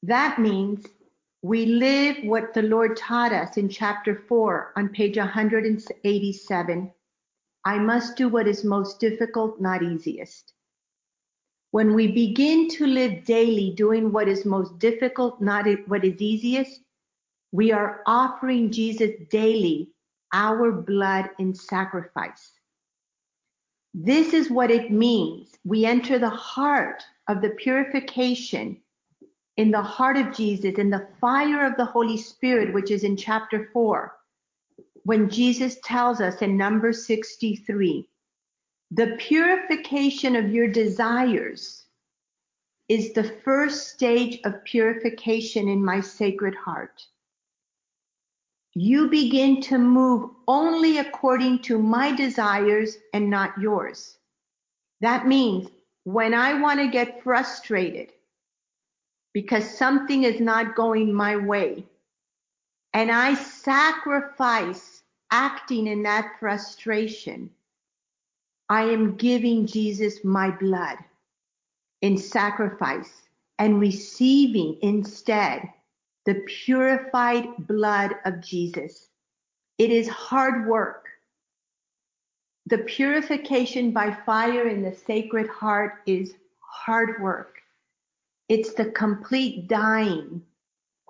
That 0.04 0.40
means 0.40 0.86
we 1.42 1.66
live 1.66 2.18
what 2.24 2.54
the 2.54 2.62
Lord 2.62 2.96
taught 2.96 3.34
us 3.34 3.58
in 3.58 3.68
chapter 3.68 4.16
4 4.28 4.74
on 4.78 4.90
page 4.90 5.18
187. 5.18 6.92
I 7.66 7.80
must 7.80 8.16
do 8.16 8.30
what 8.30 8.48
is 8.48 8.63
most 8.63 9.00
difficult, 9.00 9.60
not 9.60 9.84
easiest. 9.84 10.54
When 11.74 11.96
we 11.96 12.12
begin 12.12 12.70
to 12.77 12.86
live 12.86 13.25
daily 13.25 13.72
doing 13.72 14.12
what 14.12 14.27
is 14.27 14.46
most 14.46 14.77
difficult, 14.77 15.42
not 15.42 15.65
what 15.88 16.06
is 16.06 16.22
easiest, 16.22 16.82
we 17.51 17.72
are 17.72 18.03
offering 18.06 18.72
Jesus 18.72 19.10
daily 19.32 19.89
our 20.34 20.72
blood 20.72 21.32
in 21.39 21.56
sacrifice. 21.56 22.51
This 23.92 24.36
is 24.36 24.51
what 24.51 24.70
it 24.70 24.92
means. 24.92 25.50
We 25.65 25.84
enter 25.84 26.20
the 26.20 26.30
heart 26.30 27.01
of 27.27 27.42
the 27.42 27.50
purification 27.50 28.80
in 29.58 29.72
the 29.72 29.82
heart 29.82 30.18
of 30.18 30.32
Jesus, 30.32 30.75
in 30.75 30.92
the 30.92 31.08
fire 31.20 31.65
of 31.65 31.75
the 31.75 31.86
Holy 31.86 32.18
Spirit, 32.18 32.72
which 32.75 32.92
is 32.92 33.03
in 33.03 33.18
chapter 33.18 33.72
4, 33.74 34.13
when 35.06 35.27
Jesus 35.27 35.80
tells 35.84 36.22
us 36.22 36.44
in 36.44 36.56
number 36.56 36.94
63, 36.94 38.08
the 38.96 39.16
purification 39.18 40.36
of 40.36 40.54
your 40.54 40.68
desires 40.68 41.86
is 42.90 43.12
the 43.14 43.24
first 43.24 43.88
stage 43.88 44.40
of 44.44 44.64
purification 44.66 45.68
in 45.68 45.84
my 45.84 46.00
sacred 46.00 46.54
heart. 46.54 47.04
You 48.76 49.10
begin 49.10 49.62
to 49.62 49.80
move 49.80 50.30
only 50.48 51.00
according 51.00 51.64
to 51.64 51.80
my 51.80 52.16
desires 52.16 52.98
and 53.16 53.32
not 53.32 53.58
yours. 53.60 54.18
That 55.02 55.26
means 55.26 55.70
when 56.04 56.36
I 56.36 56.62
want 56.62 56.80
to 56.80 56.88
get 56.88 57.24
frustrated 57.24 58.12
because 59.34 59.68
something 59.76 60.24
is 60.24 60.40
not 60.40 60.76
going 60.76 61.12
my 61.12 61.36
way, 61.36 61.84
and 62.94 63.12
I 63.12 63.34
sacrifice 63.34 65.02
acting 65.32 65.88
in 65.88 66.04
that 66.04 66.36
frustration, 66.40 67.50
I 68.70 68.84
am 68.84 69.15
giving 69.15 69.67
Jesus 69.67 70.24
my 70.24 70.51
blood 70.51 70.98
in 72.01 72.17
sacrifice 72.17 73.24
and 73.60 73.79
receiving 73.79 74.77
instead 74.82 75.70
the 76.25 76.36
purified 76.65 77.46
blood 77.67 78.15
of 78.25 78.41
Jesus. 78.41 79.08
It 79.77 79.91
is 79.91 80.08
hard 80.08 80.67
work. 80.67 81.05
The 82.67 82.79
purification 82.79 83.91
by 83.91 84.17
fire 84.25 84.67
in 84.67 84.84
the 84.84 84.96
sacred 84.96 85.50
heart 85.50 86.01
is 86.05 86.34
hard 86.60 87.22
work. 87.22 87.58
It's 88.48 88.74
the 88.74 88.91
complete 88.91 89.67
dying 89.67 90.41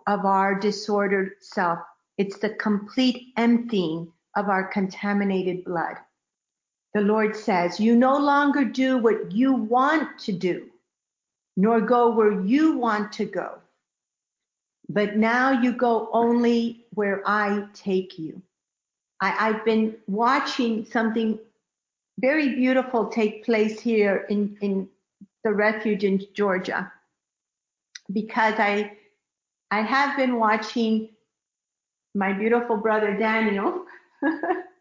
of 0.07 0.25
our 0.25 0.59
disordered 0.59 1.33
self. 1.41 1.79
It's 2.17 2.39
the 2.39 2.51
complete 2.55 3.33
emptying 3.37 4.11
of 4.35 4.49
our 4.49 4.67
contaminated 4.67 5.63
blood. 5.63 5.97
The 6.93 7.01
Lord 7.01 7.35
says, 7.35 7.79
You 7.79 7.95
no 7.95 8.17
longer 8.17 8.63
do 8.63 8.97
what 8.97 9.31
you 9.31 9.53
want 9.53 10.19
to 10.19 10.31
do, 10.31 10.69
nor 11.57 11.81
go 11.81 12.11
where 12.11 12.41
you 12.41 12.77
want 12.77 13.11
to 13.13 13.25
go 13.25 13.59
but 14.89 15.15
now 15.15 15.51
you 15.51 15.73
go 15.73 16.09
only 16.13 16.85
where 16.93 17.21
I 17.25 17.65
take 17.73 18.19
you. 18.19 18.41
I, 19.21 19.29
have 19.29 19.65
been 19.65 19.95
watching 20.07 20.85
something 20.85 21.39
very 22.19 22.55
beautiful 22.55 23.07
take 23.07 23.45
place 23.45 23.79
here 23.79 24.25
in, 24.29 24.57
in 24.61 24.89
the 25.43 25.53
refuge 25.53 26.03
in 26.03 26.21
Georgia 26.33 26.91
because 28.11 28.55
I 28.57 28.97
I 29.71 29.81
have 29.81 30.15
been 30.17 30.37
watching 30.37 31.09
my 32.13 32.33
beautiful 32.33 32.77
brother 32.77 33.17
Daniel 33.17 33.85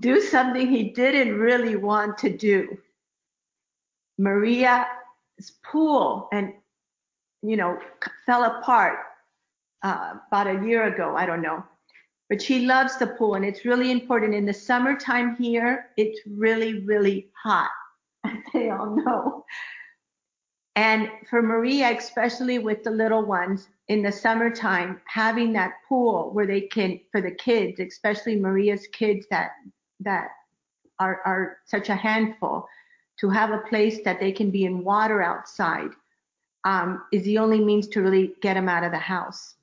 do 0.00 0.20
something 0.20 0.68
he 0.68 0.90
didn't 0.90 1.38
really 1.38 1.76
want 1.76 2.18
to 2.18 2.30
do. 2.36 2.78
Maria's 4.18 4.86
pool 5.64 6.28
and 6.32 6.52
you 7.42 7.56
know 7.56 7.78
fell 8.26 8.44
apart 8.44 8.98
uh, 9.82 10.14
about 10.28 10.46
a 10.46 10.66
year 10.66 10.84
ago, 10.84 11.14
I 11.16 11.26
don't 11.26 11.42
know. 11.42 11.64
But 12.28 12.40
she 12.40 12.66
loves 12.66 12.96
the 12.96 13.08
pool 13.08 13.34
and 13.34 13.44
it's 13.44 13.64
really 13.64 13.90
important. 13.90 14.34
In 14.34 14.46
the 14.46 14.54
summertime 14.54 15.36
here, 15.36 15.86
it's 15.96 16.20
really, 16.26 16.84
really 16.84 17.30
hot, 17.42 17.70
they 18.52 18.70
all 18.70 18.96
know. 18.96 19.44
And 20.76 21.10
for 21.28 21.42
Maria, 21.42 21.96
especially 21.96 22.58
with 22.58 22.84
the 22.84 22.90
little 22.90 23.24
ones 23.24 23.68
in 23.88 24.02
the 24.02 24.12
summertime, 24.12 25.00
having 25.06 25.52
that 25.54 25.72
pool 25.88 26.30
where 26.32 26.46
they 26.46 26.62
can, 26.62 27.00
for 27.10 27.20
the 27.20 27.32
kids, 27.32 27.80
especially 27.80 28.36
Maria's 28.36 28.86
kids 28.92 29.26
that, 29.30 29.50
that 30.00 30.28
are, 30.98 31.20
are 31.24 31.56
such 31.66 31.88
a 31.88 31.94
handful, 31.94 32.66
to 33.20 33.28
have 33.28 33.50
a 33.50 33.58
place 33.68 33.98
that 34.04 34.18
they 34.18 34.32
can 34.32 34.50
be 34.50 34.64
in 34.64 34.84
water 34.84 35.22
outside 35.22 35.90
um, 36.64 37.04
is 37.12 37.22
the 37.24 37.38
only 37.38 37.60
means 37.60 37.86
to 37.88 38.02
really 38.02 38.34
get 38.42 38.54
them 38.54 38.68
out 38.68 38.84
of 38.84 38.92
the 38.92 38.98
house. 38.98 39.54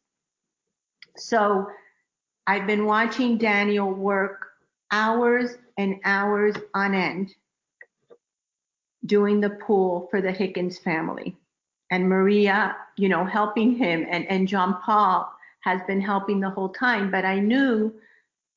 So 1.16 1.68
I've 2.46 2.68
been 2.68 2.86
watching 2.86 3.38
Daniel 3.38 3.92
work 3.92 4.48
hours 4.92 5.56
and 5.78 6.00
hours 6.06 6.56
on 6.74 6.94
end 6.94 7.36
doing 9.06 9.40
the 9.40 9.50
pool 9.50 10.08
for 10.10 10.22
the 10.22 10.32
Higgins 10.32 10.78
family. 10.78 11.36
And 11.92 12.10
Maria, 12.10 12.76
you 12.98 13.10
know, 13.10 13.26
helping 13.26 13.76
him 13.76 14.06
and, 14.10 14.26
and 14.28 14.48
John 14.48 14.82
Paul 14.82 15.32
has 15.62 15.82
been 15.88 16.02
helping 16.02 16.40
the 16.40 16.50
whole 16.50 16.70
time. 16.70 17.10
But 17.12 17.26
I 17.26 17.40
knew 17.40 17.94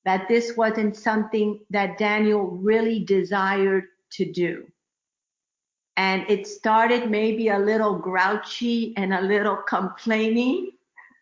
that 0.04 0.28
this 0.28 0.56
wasn't 0.56 0.96
something 0.96 1.60
that 1.70 1.98
Daniel 1.98 2.42
really 2.42 3.04
desired 3.04 3.84
to 4.12 4.30
do. 4.30 4.66
And 5.96 6.24
it 6.28 6.46
started 6.46 7.10
maybe 7.10 7.48
a 7.48 7.58
little 7.58 7.94
grouchy 7.94 8.94
and 8.96 9.12
a 9.12 9.20
little 9.20 9.56
complaining. 9.56 10.70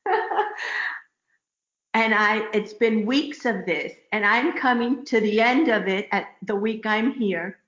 and 1.95 2.15
I 2.15 2.47
it's 2.53 2.75
been 2.75 3.07
weeks 3.07 3.45
of 3.45 3.67
this 3.67 3.93
and 4.13 4.25
I'm 4.25 4.57
coming 4.57 5.05
to 5.07 5.21
the 5.21 5.41
end 5.41 5.69
of 5.69 5.89
it 5.89 6.07
at 6.13 6.29
the 6.43 6.55
week 6.55 6.87
I'm 6.87 7.13
here 7.13 7.59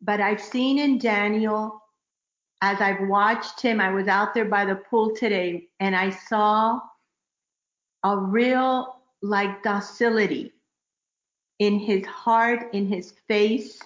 but 0.00 0.20
I've 0.20 0.40
seen 0.40 0.78
in 0.78 0.98
Daniel 0.98 1.82
as 2.62 2.80
I've 2.80 3.08
watched 3.08 3.60
him 3.60 3.80
I 3.80 3.90
was 3.90 4.06
out 4.06 4.32
there 4.32 4.44
by 4.44 4.64
the 4.64 4.76
pool 4.76 5.14
today 5.16 5.68
and 5.80 5.96
I 5.96 6.10
saw 6.10 6.80
a 8.04 8.16
real 8.16 8.96
like 9.22 9.62
docility 9.62 10.52
in 11.60 11.78
his 11.78 12.04
heart 12.06 12.74
in 12.74 12.86
his 12.88 13.12
face 13.28 13.78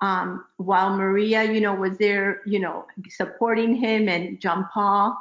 um, 0.00 0.44
while 0.56 0.96
Maria 0.96 1.44
you 1.44 1.60
know 1.60 1.74
was 1.74 1.98
there 1.98 2.40
you 2.46 2.58
know 2.58 2.86
supporting 3.08 3.74
him 3.74 4.08
and 4.08 4.40
John 4.40 4.66
Paul 4.72 5.16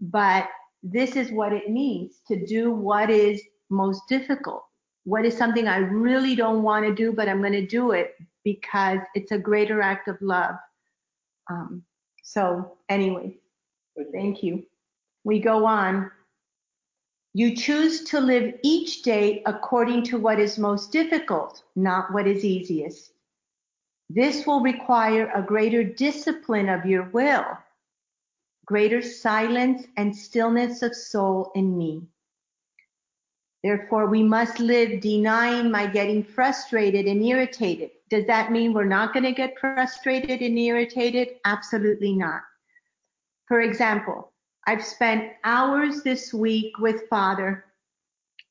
but 0.00 0.48
this 0.82 1.14
is 1.14 1.30
what 1.30 1.52
it 1.52 1.70
means 1.70 2.20
to 2.26 2.44
do 2.44 2.72
what 2.72 3.08
is 3.08 3.40
most 3.72 4.02
difficult? 4.08 4.64
What 5.04 5.24
is 5.24 5.36
something 5.36 5.66
I 5.66 5.78
really 5.78 6.36
don't 6.36 6.62
want 6.62 6.86
to 6.86 6.94
do, 6.94 7.12
but 7.12 7.28
I'm 7.28 7.40
going 7.40 7.52
to 7.52 7.66
do 7.66 7.90
it 7.90 8.14
because 8.44 8.98
it's 9.14 9.32
a 9.32 9.38
greater 9.38 9.80
act 9.80 10.06
of 10.06 10.16
love. 10.20 10.54
Um, 11.50 11.82
so, 12.22 12.76
anyway, 12.88 13.36
thank 14.12 14.42
you. 14.42 14.64
We 15.24 15.40
go 15.40 15.66
on. 15.66 16.10
You 17.34 17.56
choose 17.56 18.04
to 18.04 18.20
live 18.20 18.58
each 18.62 19.02
day 19.02 19.42
according 19.46 20.02
to 20.04 20.18
what 20.18 20.38
is 20.38 20.58
most 20.58 20.92
difficult, 20.92 21.62
not 21.74 22.12
what 22.12 22.26
is 22.26 22.44
easiest. 22.44 23.12
This 24.10 24.46
will 24.46 24.60
require 24.60 25.30
a 25.34 25.42
greater 25.42 25.82
discipline 25.82 26.68
of 26.68 26.84
your 26.84 27.04
will, 27.04 27.46
greater 28.66 29.00
silence 29.00 29.86
and 29.96 30.14
stillness 30.14 30.82
of 30.82 30.94
soul 30.94 31.50
in 31.54 31.78
me. 31.78 32.02
Therefore, 33.62 34.06
we 34.06 34.22
must 34.22 34.58
live 34.58 35.00
denying 35.00 35.70
my 35.70 35.86
getting 35.86 36.22
frustrated 36.22 37.06
and 37.06 37.24
irritated. 37.24 37.92
Does 38.10 38.26
that 38.26 38.52
mean 38.52 38.74
we're 38.74 38.84
not 38.84 39.14
going 39.14 39.24
to 39.24 39.32
get 39.32 39.58
frustrated 39.58 40.40
and 40.42 40.58
irritated? 40.58 41.36
Absolutely 41.46 42.12
not. 42.12 42.42
For 43.46 43.62
example, 43.62 44.31
I've 44.66 44.84
spent 44.84 45.32
hours 45.44 46.02
this 46.02 46.32
week 46.32 46.78
with 46.78 47.08
Father, 47.08 47.64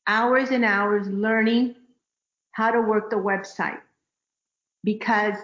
hours 0.08 0.50
and 0.52 0.66
hours 0.66 1.08
learning 1.08 1.76
how 2.52 2.72
to 2.72 2.82
work 2.82 3.10
the 3.10 3.16
website 3.16 3.80
because 4.84 5.36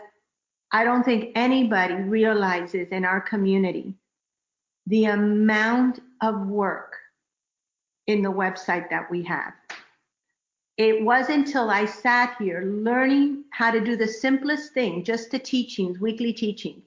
I 0.73 0.83
don't 0.83 1.03
think 1.03 1.31
anybody 1.35 1.93
realizes 1.93 2.89
in 2.89 3.05
our 3.05 3.21
community 3.21 3.93
the 4.87 5.05
amount 5.05 6.01
of 6.21 6.47
work 6.47 6.95
in 8.07 8.21
the 8.21 8.31
website 8.31 8.89
that 8.89 9.09
we 9.09 9.23
have. 9.23 9.53
It 10.77 11.03
wasn't 11.03 11.47
until 11.47 11.69
I 11.69 11.85
sat 11.85 12.35
here 12.39 12.61
learning 12.61 13.45
how 13.51 13.71
to 13.71 13.79
do 13.79 13.95
the 13.95 14.07
simplest 14.07 14.73
thing, 14.73 15.03
just 15.03 15.31
the 15.31 15.39
teachings, 15.39 15.99
weekly 15.99 16.33
teachings, 16.33 16.83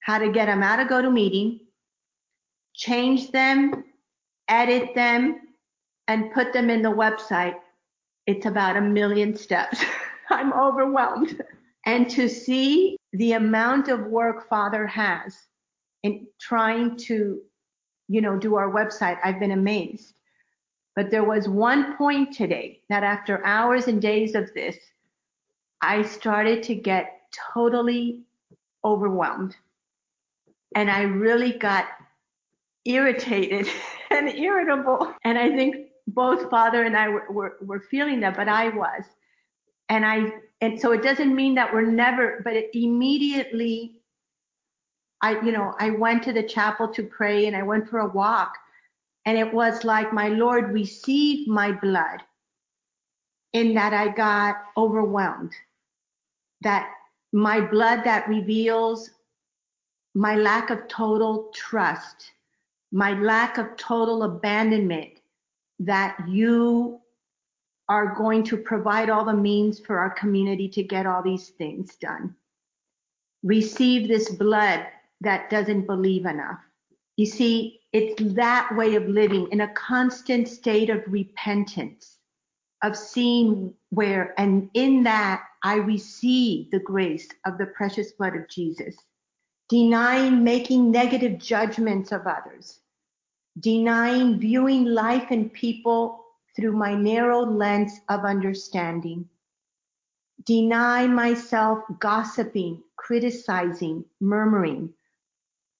how 0.00 0.18
to 0.18 0.30
get 0.30 0.46
them 0.46 0.62
out 0.62 0.80
of 0.80 0.88
GoToMeeting, 0.88 1.60
change 2.74 3.30
them, 3.30 3.84
edit 4.48 4.94
them, 4.94 5.40
and 6.08 6.32
put 6.32 6.52
them 6.52 6.70
in 6.70 6.82
the 6.82 6.90
website. 6.90 7.54
It's 8.26 8.46
about 8.46 8.76
a 8.76 8.80
million 8.80 9.36
steps. 9.36 9.82
I'm 10.30 10.52
overwhelmed. 10.52 11.40
And 11.86 12.08
to 12.10 12.28
see 12.28 12.96
the 13.12 13.32
amount 13.32 13.88
of 13.88 14.06
work 14.06 14.48
Father 14.48 14.86
has 14.86 15.36
in 16.02 16.26
trying 16.40 16.96
to, 16.96 17.40
you 18.08 18.20
know, 18.20 18.38
do 18.38 18.56
our 18.56 18.70
website, 18.70 19.18
I've 19.22 19.38
been 19.38 19.52
amazed. 19.52 20.14
But 20.96 21.10
there 21.10 21.24
was 21.24 21.48
one 21.48 21.96
point 21.96 22.32
today 22.34 22.80
that 22.88 23.02
after 23.02 23.44
hours 23.44 23.88
and 23.88 24.00
days 24.00 24.34
of 24.34 24.52
this, 24.54 24.76
I 25.82 26.02
started 26.02 26.62
to 26.64 26.74
get 26.74 27.20
totally 27.52 28.22
overwhelmed. 28.84 29.56
And 30.76 30.90
I 30.90 31.02
really 31.02 31.52
got 31.52 31.86
irritated 32.84 33.68
and 34.10 34.28
irritable. 34.28 35.12
And 35.24 35.38
I 35.38 35.50
think 35.50 35.88
both 36.06 36.50
father 36.50 36.82
and 36.82 36.96
I 36.96 37.08
were, 37.08 37.30
were, 37.30 37.56
were 37.62 37.80
feeling 37.80 38.20
that, 38.20 38.36
but 38.36 38.48
I 38.48 38.68
was. 38.68 39.04
And 39.88 40.04
I, 40.04 40.32
and 40.60 40.80
so 40.80 40.92
it 40.92 41.02
doesn't 41.02 41.34
mean 41.34 41.54
that 41.56 41.72
we're 41.72 41.82
never, 41.82 42.40
but 42.44 42.54
it 42.54 42.70
immediately, 42.74 44.00
I, 45.20 45.40
you 45.40 45.52
know, 45.52 45.74
I 45.78 45.90
went 45.90 46.22
to 46.24 46.32
the 46.32 46.42
chapel 46.42 46.88
to 46.88 47.02
pray 47.02 47.46
and 47.46 47.56
I 47.56 47.62
went 47.62 47.88
for 47.88 48.00
a 48.00 48.08
walk 48.08 48.56
and 49.26 49.38
it 49.38 49.52
was 49.52 49.84
like 49.84 50.12
my 50.12 50.28
Lord 50.28 50.72
receive 50.72 51.48
my 51.48 51.72
blood 51.72 52.22
in 53.52 53.74
that 53.74 53.94
I 53.94 54.08
got 54.08 54.56
overwhelmed. 54.76 55.52
That 56.62 56.90
my 57.32 57.60
blood 57.60 58.04
that 58.04 58.28
reveals 58.28 59.10
my 60.14 60.36
lack 60.36 60.70
of 60.70 60.86
total 60.88 61.50
trust, 61.54 62.32
my 62.94 63.20
lack 63.20 63.58
of 63.58 63.76
total 63.76 64.22
abandonment 64.22 65.18
that 65.80 66.16
you 66.28 67.00
are 67.88 68.14
going 68.14 68.44
to 68.44 68.56
provide 68.56 69.10
all 69.10 69.24
the 69.24 69.34
means 69.34 69.80
for 69.80 69.98
our 69.98 70.10
community 70.10 70.68
to 70.68 70.82
get 70.84 71.04
all 71.04 71.20
these 71.20 71.48
things 71.48 71.96
done. 71.96 72.36
Receive 73.42 74.06
this 74.06 74.30
blood 74.30 74.86
that 75.22 75.50
doesn't 75.50 75.88
believe 75.88 76.24
enough. 76.24 76.60
You 77.16 77.26
see, 77.26 77.80
it's 77.92 78.34
that 78.34 78.70
way 78.76 78.94
of 78.94 79.08
living 79.08 79.48
in 79.50 79.62
a 79.62 79.74
constant 79.74 80.46
state 80.46 80.88
of 80.88 81.02
repentance, 81.08 82.18
of 82.84 82.96
seeing 82.96 83.74
where, 83.90 84.34
and 84.38 84.70
in 84.74 85.02
that 85.02 85.42
I 85.64 85.78
receive 85.78 86.70
the 86.70 86.78
grace 86.78 87.26
of 87.44 87.58
the 87.58 87.66
precious 87.66 88.12
blood 88.12 88.36
of 88.36 88.48
Jesus. 88.48 88.94
Denying 89.68 90.44
making 90.44 90.92
negative 90.92 91.38
judgments 91.38 92.12
of 92.12 92.26
others, 92.28 92.78
denying 93.60 94.38
viewing 94.38 94.84
life 94.84 95.30
and 95.30 95.52
people 95.52 96.24
through 96.56 96.72
my 96.72 96.94
narrow 96.94 97.40
lens 97.40 98.00
of 98.08 98.24
understanding. 98.24 99.28
Deny 100.44 101.06
myself 101.06 101.80
gossiping, 102.00 102.82
criticizing, 102.96 104.04
murmuring. 104.20 104.92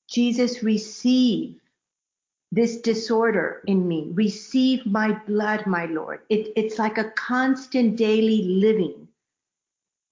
Jesus, 0.09 0.63
receive 0.63 1.61
this 2.53 2.81
disorder 2.81 3.63
in 3.67 3.87
me. 3.87 4.11
Receive 4.15 4.87
my 4.87 5.13
blood, 5.27 5.67
my 5.67 5.87
Lord. 5.87 6.21
It, 6.29 6.53
it's 6.57 6.79
like 6.79 6.99
a 6.99 7.11
constant 7.11 7.97
daily 7.97 8.43
living. 8.43 9.09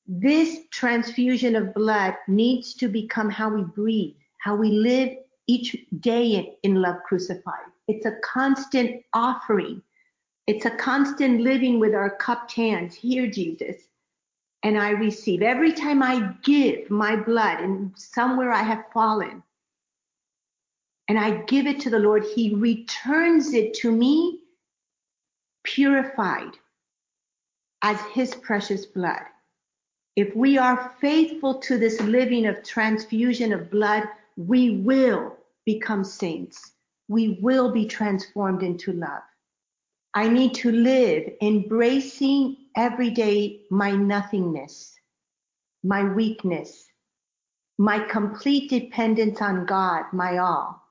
This 0.07 0.59
transfusion 0.71 1.55
of 1.55 1.73
blood 1.73 2.17
needs 2.27 2.75
to 2.75 2.89
become 2.89 3.31
how 3.31 3.55
we 3.55 3.63
breathe, 3.63 4.17
how 4.39 4.57
we 4.57 4.71
live 4.71 5.17
each 5.53 5.77
day 6.01 6.57
in, 6.63 6.81
love 6.81 6.97
crucified. 7.07 7.71
It's 7.89 8.07
a 8.07 8.17
constant 8.25 9.03
offering. 9.13 9.83
It's 10.47 10.65
a 10.65 10.77
constant 10.77 11.41
living 11.41 11.79
with 11.79 11.95
our 11.95 12.17
cupped 12.17 12.53
hands. 12.53 12.95
Here, 12.95 13.27
Jesus. 13.27 13.77
And 14.63 14.79
I 14.79 14.91
receive. 14.91 15.43
Every 15.43 15.73
time 15.73 16.03
I 16.03 16.35
give 16.43 16.91
my 16.91 17.17
blood 17.17 17.61
and 17.61 17.93
somewhere 17.97 18.53
I 18.53 18.63
have 18.63 18.85
fallen, 18.93 19.43
and 21.09 21.19
I 21.19 21.43
give 21.43 21.67
it 21.67 21.81
to 21.81 21.91
the 21.91 21.99
Lord, 21.99 22.25
He 22.25 22.55
returns 22.55 23.53
it 23.53 23.75
to 23.75 23.93
me 23.93 24.41
purified 25.65 26.57
as 27.83 28.01
His 28.15 28.35
precious 28.35 28.87
blood. 28.87 29.23
If 30.17 30.35
we 30.37 30.59
are 30.59 30.95
faithful 31.01 31.59
to 31.61 31.77
this 31.79 32.01
living 32.01 32.47
of 32.47 32.63
transfusion 32.63 33.53
of 33.53 33.71
blood, 33.71 34.05
we 34.37 34.79
will 34.79 35.37
become 35.65 36.05
saints. 36.05 36.73
We 37.09 37.39
will 37.41 37.73
be 37.73 37.87
transformed 37.87 38.63
into 38.63 38.93
love. 38.93 39.23
I 40.15 40.29
need 40.29 40.55
to 40.57 40.71
live 40.71 41.33
embracing 41.41 42.57
every 42.77 43.11
day 43.11 43.63
my 43.71 43.93
nothingness, 43.93 44.95
my 45.83 46.05
weakness, 46.05 46.87
my 47.79 47.99
complete 47.99 48.69
dependence 48.69 49.41
on 49.41 49.65
God, 49.65 50.05
my 50.13 50.39
all. 50.39 50.83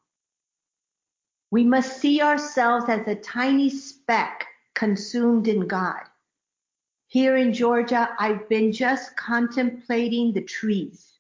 We 1.52 1.64
must 1.64 2.00
see 2.00 2.22
ourselves 2.22 2.86
as 2.88 3.08
a 3.08 3.16
tiny 3.16 3.70
speck 3.70 4.48
consumed 4.74 5.48
in 5.48 5.68
God. 5.68 6.02
Here 7.08 7.36
in 7.36 7.54
Georgia, 7.54 8.16
I've 8.20 8.48
been 8.48 8.72
just 8.72 9.16
contemplating 9.18 10.34
the 10.34 10.44
trees. 10.44 11.20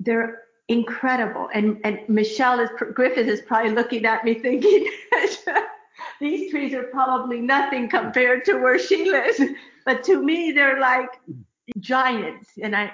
They're 0.00 0.45
incredible. 0.68 1.48
And, 1.54 1.80
and 1.84 2.00
Michelle 2.08 2.60
is, 2.60 2.70
Griffith 2.94 3.28
is 3.28 3.40
probably 3.42 3.72
looking 3.72 4.04
at 4.04 4.24
me 4.24 4.34
thinking, 4.34 4.90
these 6.20 6.50
trees 6.50 6.74
are 6.74 6.84
probably 6.84 7.40
nothing 7.40 7.88
compared 7.88 8.44
to 8.46 8.54
where 8.58 8.78
she 8.78 9.10
lives. 9.10 9.40
But 9.84 10.02
to 10.04 10.22
me, 10.22 10.52
they're 10.52 10.80
like 10.80 11.20
giants. 11.78 12.50
And 12.62 12.74
I, 12.74 12.92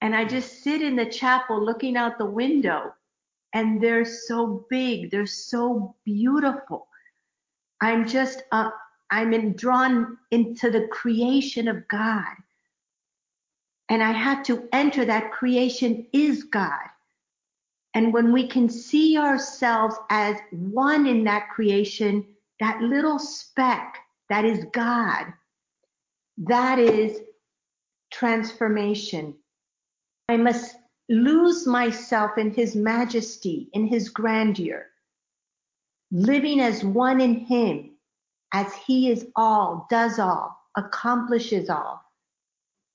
and 0.00 0.14
I 0.14 0.24
just 0.24 0.62
sit 0.62 0.82
in 0.82 0.96
the 0.96 1.06
chapel 1.06 1.62
looking 1.62 1.96
out 1.96 2.18
the 2.18 2.26
window 2.26 2.94
and 3.52 3.80
they're 3.80 4.04
so 4.04 4.64
big. 4.70 5.10
They're 5.10 5.26
so 5.26 5.94
beautiful. 6.04 6.86
I'm 7.80 8.06
just, 8.06 8.42
uh, 8.52 8.70
I'm 9.10 9.32
in, 9.32 9.54
drawn 9.54 10.18
into 10.30 10.70
the 10.70 10.86
creation 10.88 11.66
of 11.66 11.86
God. 11.88 12.36
And 13.88 14.02
I 14.02 14.12
have 14.12 14.44
to 14.44 14.68
enter 14.72 15.04
that 15.04 15.32
creation 15.32 16.06
is 16.12 16.44
God. 16.44 16.78
And 17.94 18.12
when 18.12 18.32
we 18.32 18.46
can 18.46 18.68
see 18.68 19.18
ourselves 19.18 19.96
as 20.10 20.36
one 20.50 21.06
in 21.06 21.24
that 21.24 21.48
creation, 21.50 22.24
that 22.60 22.80
little 22.80 23.18
speck 23.18 23.98
that 24.28 24.44
is 24.44 24.64
God, 24.72 25.32
that 26.38 26.78
is 26.78 27.20
transformation. 28.12 29.34
I 30.28 30.36
must 30.36 30.76
lose 31.08 31.66
myself 31.66 32.38
in 32.38 32.54
his 32.54 32.76
majesty, 32.76 33.68
in 33.72 33.86
his 33.86 34.08
grandeur, 34.08 34.86
living 36.12 36.60
as 36.60 36.84
one 36.84 37.20
in 37.20 37.34
him, 37.34 37.96
as 38.52 38.72
he 38.74 39.10
is 39.10 39.26
all, 39.34 39.88
does 39.90 40.20
all, 40.20 40.56
accomplishes 40.76 41.68
all, 41.68 42.04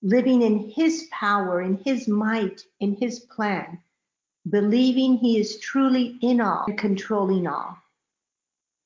living 0.02 0.42
in 0.42 0.70
his 0.70 1.10
power, 1.12 1.62
in 1.62 1.78
his 1.84 2.08
might, 2.08 2.62
in 2.80 2.96
his 2.96 3.20
plan, 3.20 3.82
believing 4.50 5.18
he 5.18 5.40
is 5.40 5.60
truly 5.60 6.18
in 6.22 6.40
all 6.40 6.66
and 6.68 6.78
controlling 6.78 7.48
all. 7.48 7.78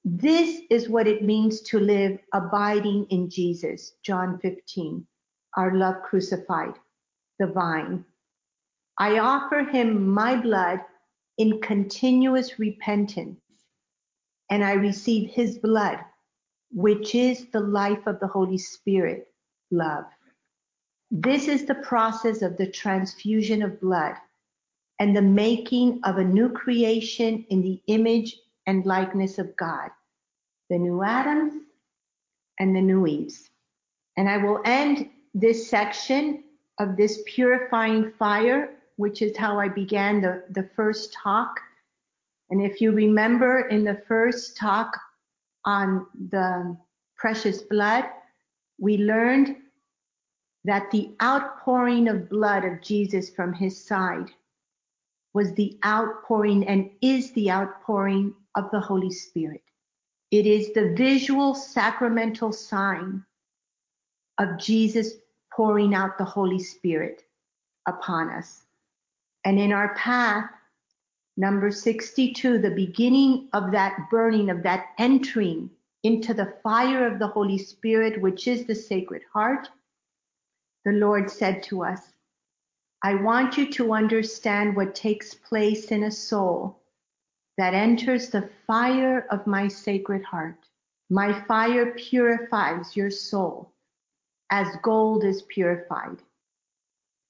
This 0.06 0.62
is 0.70 0.88
what 0.88 1.08
it 1.08 1.24
means 1.24 1.62
to 1.62 1.80
live 1.80 2.20
abiding 2.34 3.06
in 3.10 3.30
Jesus, 3.30 3.94
John 4.02 4.40
15, 4.40 5.06
our 5.58 5.76
love 5.76 6.02
crucified, 6.04 6.76
the 7.38 7.48
vine. 7.48 8.06
I 8.98 9.20
offer 9.20 9.64
him 9.64 10.10
my 10.10 10.36
blood 10.36 10.80
in 11.38 11.62
continuous 11.62 12.60
repentance, 12.60 13.40
and 14.50 14.64
I 14.64 14.74
receive 14.74 15.30
his 15.30 15.58
blood, 15.58 16.00
which 16.72 17.16
is 17.16 17.48
the 17.48 17.60
life 17.60 18.08
of 18.08 18.20
the 18.20 18.28
Holy 18.28 18.58
Spirit, 18.58 19.28
love. 19.72 20.06
This 21.12 21.48
is 21.48 21.66
the 21.66 21.76
process 21.76 22.42
of 22.42 22.56
the 22.56 22.68
transfusion 22.68 23.62
of 23.62 23.82
blood 23.82 24.16
and 25.00 25.16
the 25.16 25.22
making 25.22 26.02
of 26.04 26.18
a 26.18 26.24
new 26.24 26.50
creation 26.50 27.46
in 27.50 27.62
the 27.62 27.82
image 27.88 28.38
and 28.68 28.86
likeness 28.86 29.38
of 29.40 29.56
God, 29.56 29.90
the 30.70 30.78
new 30.78 31.04
Adams 31.04 31.54
and 32.60 32.76
the 32.76 32.82
new 32.82 33.08
Eves. 33.08 33.50
And 34.18 34.30
I 34.30 34.38
will 34.38 34.62
end 34.66 35.10
this 35.34 35.70
section 35.70 36.44
of 36.80 36.98
this 36.98 37.22
purifying 37.26 38.12
fire 38.20 38.76
which 39.00 39.22
is 39.22 39.38
how 39.38 39.58
I 39.58 39.70
began 39.70 40.20
the, 40.20 40.44
the 40.50 40.70
first 40.76 41.14
talk, 41.14 41.62
And 42.50 42.62
if 42.62 42.82
you 42.82 42.92
remember 42.92 43.70
in 43.70 43.86
the 43.86 44.02
first 44.10 44.58
talk 44.58 44.92
on 45.64 46.06
the 46.30 46.76
precious 47.16 47.62
blood, 47.62 48.04
we 48.78 48.98
learned 48.98 49.56
that 50.66 50.92
the 50.92 51.16
outpouring 51.24 52.10
of 52.10 52.30
blood 52.30 52.66
of 52.66 52.82
Jesus 52.82 53.30
from 53.30 53.54
his 53.54 53.82
side 53.82 54.32
was 55.34 55.54
the 55.54 55.78
outpouring 55.86 56.68
and 56.68 56.90
is 57.02 57.32
the 57.34 57.52
outpouring 57.52 58.34
of 58.56 58.70
the 58.72 58.80
Holy 58.80 59.12
Spirit. 59.12 59.64
It 60.32 60.46
is 60.46 60.74
the 60.74 60.94
visual 60.96 61.56
sacramental 61.56 62.52
sign 62.52 63.24
of 64.38 64.58
Jesus 64.58 65.14
pouring 65.52 65.94
out 65.94 66.18
the 66.18 66.26
Holy 66.26 66.60
Spirit 66.60 67.24
upon 67.88 68.30
us. 68.30 68.64
And 69.44 69.60
in 69.60 69.72
our 69.72 69.96
path, 69.96 70.50
number 71.38 71.72
62, 71.72 72.60
the 72.60 72.72
beginning 72.72 73.50
of 73.54 73.72
that 73.72 73.98
burning, 74.12 74.50
of 74.50 74.64
that 74.64 74.88
entering 74.98 75.70
into 76.04 76.34
the 76.34 76.54
fire 76.64 77.06
of 77.08 77.20
the 77.20 77.28
Holy 77.28 77.58
Spirit, 77.58 78.22
which 78.22 78.48
is 78.48 78.66
the 78.66 78.76
Sacred 78.76 79.24
Heart, 79.34 79.70
the 80.86 80.92
Lord 80.92 81.30
said 81.30 81.64
to 81.64 81.84
us, 81.84 82.00
I 83.02 83.16
want 83.16 83.58
you 83.58 83.72
to 83.74 83.94
understand 83.94 84.76
what 84.76 84.94
takes 84.94 85.34
place 85.34 85.86
in 85.86 86.04
a 86.04 86.12
soul 86.12 86.82
that 87.58 87.74
enters 87.74 88.30
the 88.30 88.50
fire 88.68 89.26
of 89.32 89.48
my 89.48 89.70
Sacred 89.70 90.24
Heart. 90.24 90.66
My 91.10 91.42
fire 91.48 91.94
purifies 91.94 92.96
your 92.96 93.10
soul 93.10 93.72
as 94.52 94.76
gold 94.84 95.24
is 95.24 95.44
purified. 95.44 96.18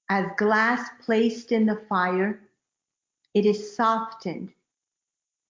As 0.09 0.25
glass 0.37 0.89
placed 1.05 1.51
in 1.51 1.67
the 1.67 1.81
fire, 1.87 2.39
it 3.35 3.45
is 3.45 3.75
softened 3.75 4.51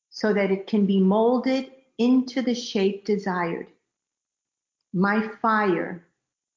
so 0.09 0.33
that 0.33 0.51
it 0.51 0.67
can 0.67 0.85
be 0.85 0.99
molded 0.99 1.71
into 1.97 2.41
the 2.41 2.55
shape 2.55 3.05
desired. 3.05 3.67
My 4.93 5.27
fire, 5.41 6.05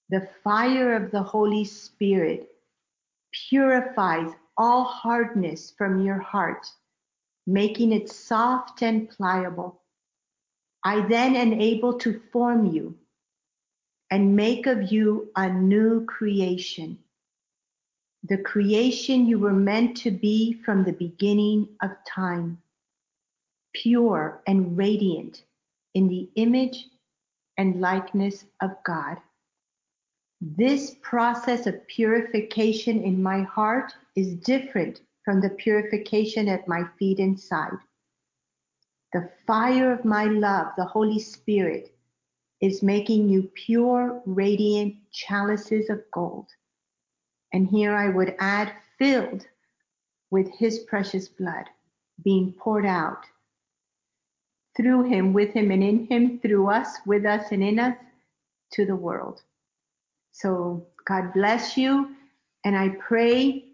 the 0.09 0.29
fire 0.43 0.97
of 0.97 1.13
the 1.13 1.23
Holy 1.23 1.65
Spirit, 1.65 2.52
purifies 3.33 4.31
all 4.57 4.85
hardness 4.85 5.73
from 5.77 6.05
your 6.05 6.19
heart, 6.19 6.67
making 7.47 7.93
it 7.93 8.09
soft 8.11 8.83
and 8.83 9.09
pliable. 9.09 9.81
I 10.85 11.07
then 11.07 11.37
am 11.37 11.53
able 11.55 11.99
to 12.01 12.21
form 12.33 12.67
you 12.67 12.97
and 14.11 14.37
make 14.37 14.67
of 14.67 14.93
you 14.93 15.31
a 15.37 15.49
new 15.49 16.05
creation, 16.05 16.99
the 18.25 18.39
creation 18.39 19.27
you 19.27 19.39
were 19.39 19.53
meant 19.53 19.97
to 19.99 20.11
be 20.11 20.53
from 20.65 20.85
the 20.85 20.93
beginning 20.93 21.69
of 21.83 21.91
time, 22.07 22.61
pure 23.75 24.43
and 24.47 24.77
radiant 24.77 25.45
in 25.95 26.09
the 26.09 26.29
image 26.35 26.89
and 27.57 27.81
likeness 27.81 28.45
of 28.61 28.71
God. 28.85 29.17
This 30.45 30.97
process 31.03 31.69
of 31.69 31.87
purification 31.87 33.01
in 33.05 33.23
my 33.23 33.43
heart 33.43 33.95
is 34.17 34.35
different 34.35 35.01
from 35.25 35.41
the 35.41 35.51
purification 35.51 36.49
at 36.49 36.67
my 36.67 36.83
feet 36.99 37.21
inside. 37.21 37.79
The 39.13 39.31
fire 39.47 39.93
of 39.93 40.05
my 40.05 40.25
love, 40.25 40.73
the 40.77 40.85
Holy 40.85 41.21
Spirit, 41.21 41.95
is 42.61 42.83
making 42.83 43.29
you 43.29 43.53
pure, 43.55 44.21
radiant 44.27 44.97
chalices 45.13 45.89
of 45.89 46.03
gold. 46.11 46.49
And 47.53 47.69
here 47.69 47.95
I 47.95 48.09
would 48.09 48.35
add 48.41 48.73
filled 48.99 49.47
with 50.33 50.51
his 50.59 50.81
precious 50.81 51.29
blood 51.29 51.67
being 52.25 52.53
poured 52.55 52.87
out 52.87 53.27
through 54.77 55.05
him, 55.05 55.35
with 55.35 55.55
him, 55.55 55.71
and 55.71 55.85
in 55.85 56.07
him, 56.07 56.41
through 56.41 56.69
us, 56.69 56.97
with 57.07 57.27
us, 57.27 57.53
and 57.53 57.63
in 57.63 57.79
us 57.79 57.97
to 58.73 58.85
the 58.85 58.97
world. 58.97 59.41
So 60.33 60.87
God 61.05 61.33
bless 61.33 61.77
you. 61.77 62.15
And 62.65 62.77
I 62.77 62.91
pray 62.91 63.65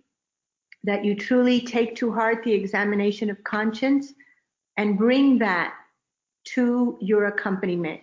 that 0.85 1.05
you 1.05 1.15
truly 1.15 1.61
take 1.61 1.97
to 1.97 2.13
heart 2.13 2.43
the 2.45 2.53
examination 2.53 3.31
of 3.31 3.43
conscience 3.45 4.13
and 4.77 4.97
bring 4.97 5.39
that 5.39 5.75
to 6.55 6.97
your 7.01 7.27
accompaniment 7.27 8.01